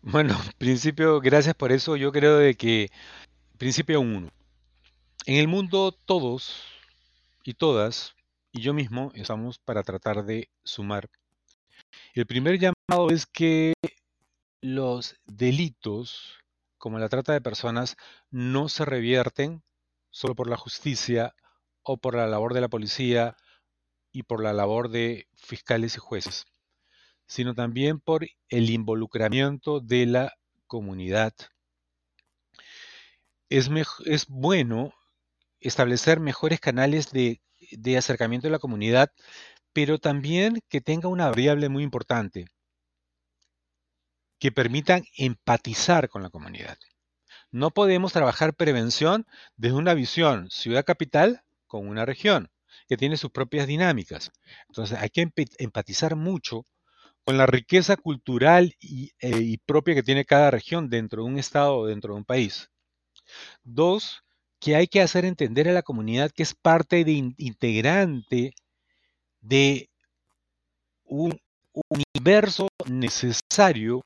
Bueno, 0.00 0.34
principio, 0.56 1.20
gracias 1.20 1.54
por 1.54 1.72
eso. 1.72 1.94
Yo 1.94 2.10
creo 2.10 2.38
de 2.38 2.54
que, 2.54 2.88
principio 3.58 4.00
uno, 4.00 4.30
en 5.26 5.36
el 5.36 5.46
mundo 5.46 5.92
todos 5.92 6.64
y 7.44 7.52
todas, 7.52 8.14
y 8.50 8.62
yo 8.62 8.72
mismo, 8.72 9.12
estamos 9.14 9.58
para 9.58 9.82
tratar 9.82 10.24
de 10.24 10.48
sumar 10.64 11.10
el 12.20 12.26
primer 12.26 12.58
llamado 12.58 13.10
es 13.10 13.26
que 13.26 13.74
los 14.62 15.16
delitos, 15.26 16.38
como 16.78 16.98
la 16.98 17.10
trata 17.10 17.34
de 17.34 17.42
personas, 17.42 17.96
no 18.30 18.70
se 18.70 18.86
revierten 18.86 19.62
solo 20.10 20.34
por 20.34 20.48
la 20.48 20.56
justicia 20.56 21.34
o 21.82 21.98
por 21.98 22.14
la 22.14 22.26
labor 22.26 22.54
de 22.54 22.62
la 22.62 22.68
policía 22.68 23.36
y 24.12 24.22
por 24.22 24.42
la 24.42 24.54
labor 24.54 24.88
de 24.88 25.28
fiscales 25.34 25.96
y 25.96 25.98
jueces, 25.98 26.46
sino 27.26 27.54
también 27.54 28.00
por 28.00 28.26
el 28.48 28.70
involucramiento 28.70 29.80
de 29.80 30.06
la 30.06 30.32
comunidad. 30.66 31.34
Es, 33.50 33.68
bueno 34.28 34.94
establecer 35.60 36.18
mejores 36.18 36.60
canales 36.60 37.10
de 37.12 37.96
acercamiento 37.96 38.46
de 38.46 38.52
la 38.52 38.58
comunidad 38.58 39.12
pero 39.76 39.98
también 39.98 40.62
que 40.70 40.80
tenga 40.80 41.10
una 41.10 41.28
variable 41.28 41.68
muy 41.68 41.82
importante, 41.82 42.46
que 44.40 44.50
permitan 44.50 45.04
empatizar 45.18 46.08
con 46.08 46.22
la 46.22 46.30
comunidad. 46.30 46.78
No 47.50 47.70
podemos 47.72 48.14
trabajar 48.14 48.54
prevención 48.54 49.26
desde 49.54 49.76
una 49.76 49.92
visión 49.92 50.48
ciudad 50.50 50.86
capital 50.86 51.42
con 51.66 51.86
una 51.88 52.06
región 52.06 52.48
que 52.88 52.96
tiene 52.96 53.18
sus 53.18 53.30
propias 53.30 53.66
dinámicas. 53.66 54.32
Entonces 54.68 54.98
hay 54.98 55.10
que 55.10 55.30
empatizar 55.58 56.16
mucho 56.16 56.64
con 57.22 57.36
la 57.36 57.44
riqueza 57.44 57.98
cultural 57.98 58.74
y, 58.80 59.10
eh, 59.20 59.40
y, 59.42 59.58
propia 59.58 59.94
que 59.94 60.02
tiene 60.02 60.24
cada 60.24 60.50
región 60.50 60.88
dentro 60.88 61.22
de 61.22 61.28
un 61.28 61.38
estado 61.38 61.76
o 61.76 61.86
dentro 61.86 62.14
de 62.14 62.20
un 62.20 62.24
país. 62.24 62.70
Dos, 63.62 64.22
que 64.58 64.74
hay 64.74 64.86
que 64.86 65.02
hacer 65.02 65.26
entender 65.26 65.68
a 65.68 65.74
la 65.74 65.82
comunidad 65.82 66.30
que 66.30 66.44
es 66.44 66.54
parte 66.54 67.04
de 67.04 67.12
integrante 67.36 68.54
de 69.46 69.88
un 71.04 71.38
universo 71.90 72.68
necesario 72.86 74.02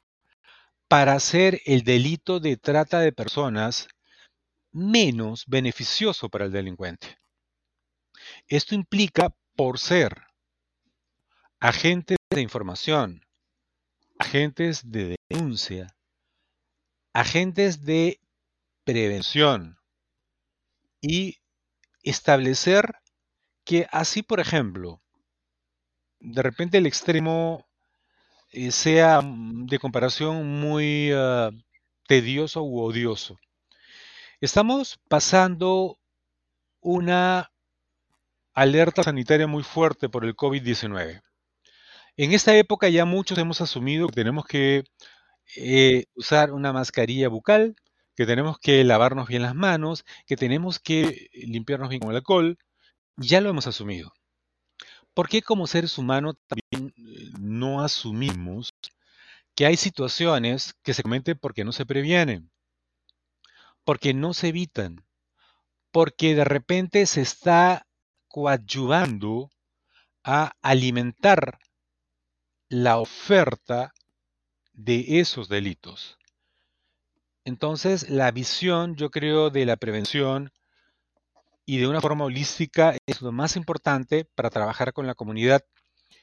para 0.88 1.14
hacer 1.14 1.61
el 1.64 1.83
delito 1.83 2.40
de 2.40 2.57
trata 2.57 3.00
de 3.00 3.12
personas 3.12 3.88
menos 4.72 5.44
beneficioso 5.46 6.29
para 6.29 6.44
el 6.44 6.53
delincuente. 6.53 7.18
Esto 8.48 8.74
implica, 8.74 9.35
por 9.57 9.79
ser 9.79 10.22
agentes 11.59 12.16
de 12.31 12.40
información, 12.40 13.26
agentes 14.18 14.90
de 14.90 15.16
denuncia, 15.29 15.94
agentes 17.12 17.85
de 17.85 18.20
prevención 18.85 19.79
y 21.00 21.38
establecer 22.03 22.94
que 23.64 23.87
así, 23.90 24.22
por 24.22 24.40
ejemplo, 24.40 25.03
de 26.21 26.43
repente 26.43 26.79
el 26.79 26.87
extremo 26.87 27.67
eh, 28.53 28.71
sea 28.73 29.21
mm, 29.23 29.67
de 29.67 29.79
comparación 29.79 30.61
muy 30.61 31.11
ah, 31.15 31.51
tedioso 32.07 32.63
u 32.63 32.81
odioso. 32.81 33.39
Estamos 34.41 35.01
pasando 35.09 35.99
una 36.81 37.51
alerta 38.55 39.03
sanitaria 39.03 39.47
muy 39.47 39.63
fuerte 39.63 40.09
por 40.09 40.25
el 40.25 40.37
COVID-19. 40.37 41.23
En 42.17 42.33
esta 42.33 42.57
época 42.57 42.89
ya 42.89 43.05
muchos 43.05 43.39
hemos 43.39 43.61
asumido 43.61 44.09
que 44.09 44.15
tenemos 44.15 44.45
que 44.47 44.85
eh, 45.57 46.05
usar 46.15 46.53
una 46.53 46.73
mascarilla 46.73 47.29
bucal, 47.29 47.77
que 48.17 48.27
tenemos 48.27 48.59
que 48.59 48.85
lavarnos 48.85 49.29
bien 49.29 49.43
las 49.43 49.55
manos, 49.55 50.05
que 50.27 50.37
tenemos 50.37 50.79
que 50.81 51.29
limpiarnos 51.33 51.89
bien 51.91 52.01
con 52.01 52.11
el 52.11 52.17
alcohol. 52.17 52.59
Ya 53.17 53.41
lo 53.41 53.51
hemos 53.51 53.67
asumido. 53.67 54.13
¿Por 55.14 55.29
qué 55.29 55.42
como 55.42 55.66
seres 55.66 55.99
humanos 55.99 56.37
también 56.46 56.94
eh, 56.96 57.31
no 57.38 57.83
asumimos 57.83 58.73
que 59.55 59.66
hay 59.66 59.77
situaciones 59.77 60.75
que 60.83 60.94
se 60.94 61.03
cometen 61.03 61.38
porque 61.38 61.64
no 61.64 61.73
se 61.73 61.87
previenen, 61.87 62.51
porque 63.85 64.14
no 64.14 64.33
se 64.35 64.49
evitan, 64.49 65.05
porque 65.90 66.35
de 66.35 66.44
repente 66.44 67.05
se 67.07 67.20
está 67.23 67.87
coadyuvando 68.29 69.51
a 70.23 70.53
alimentar 70.62 71.59
la 72.68 72.99
oferta 72.99 73.92
de 74.73 75.20
esos 75.20 75.49
delitos. 75.49 76.18
Entonces, 77.44 78.09
la 78.09 78.31
visión, 78.31 78.94
yo 78.94 79.11
creo, 79.11 79.51
de 79.51 79.66
la 79.66 79.77
prevención 79.77 80.53
y 81.71 81.79
de 81.79 81.87
una 81.87 82.01
forma 82.01 82.25
holística 82.25 82.97
es 83.07 83.23
lo 83.23 83.31
más 83.31 83.55
importante 83.55 84.25
para 84.35 84.51
trabajar 84.51 84.93
con 84.93 85.07
la 85.07 85.15
comunidad, 85.15 85.65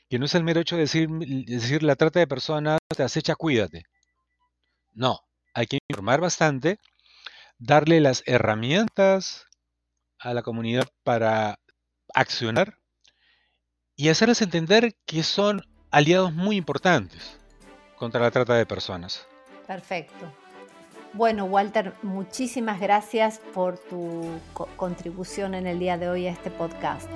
que 0.09 0.19
no 0.19 0.25
es 0.25 0.35
el 0.35 0.43
mero 0.43 0.59
hecho 0.59 0.75
de 0.75 0.81
decir, 0.81 1.07
decir 1.07 1.83
la 1.83 1.95
trata 1.95 2.19
de 2.19 2.27
personas 2.27 2.79
te 2.93 3.03
acecha, 3.03 3.33
cuídate. 3.33 3.83
No, 4.91 5.21
hay 5.53 5.67
que 5.67 5.79
informar 5.87 6.19
bastante, 6.19 6.79
darle 7.59 8.01
las 8.01 8.23
herramientas 8.25 9.45
a 10.19 10.33
la 10.33 10.41
comunidad 10.41 10.89
para 11.05 11.59
accionar 12.13 12.79
y 13.95 14.09
hacerles 14.09 14.41
entender 14.41 14.97
que 15.05 15.23
son 15.23 15.61
aliados 15.91 16.33
muy 16.33 16.57
importantes 16.57 17.37
contra 17.95 18.19
la 18.19 18.31
trata 18.31 18.55
de 18.55 18.65
personas. 18.65 19.25
Perfecto. 19.65 20.29
Bueno, 21.17 21.45
Walter, 21.45 21.93
muchísimas 22.03 22.79
gracias 22.79 23.41
por 23.55 23.79
tu 23.79 24.21
contribución 24.75 25.55
en 25.55 25.65
el 25.65 25.79
día 25.79 25.97
de 25.97 26.09
hoy 26.09 26.27
a 26.27 26.31
este 26.31 26.51
podcast. 26.51 27.09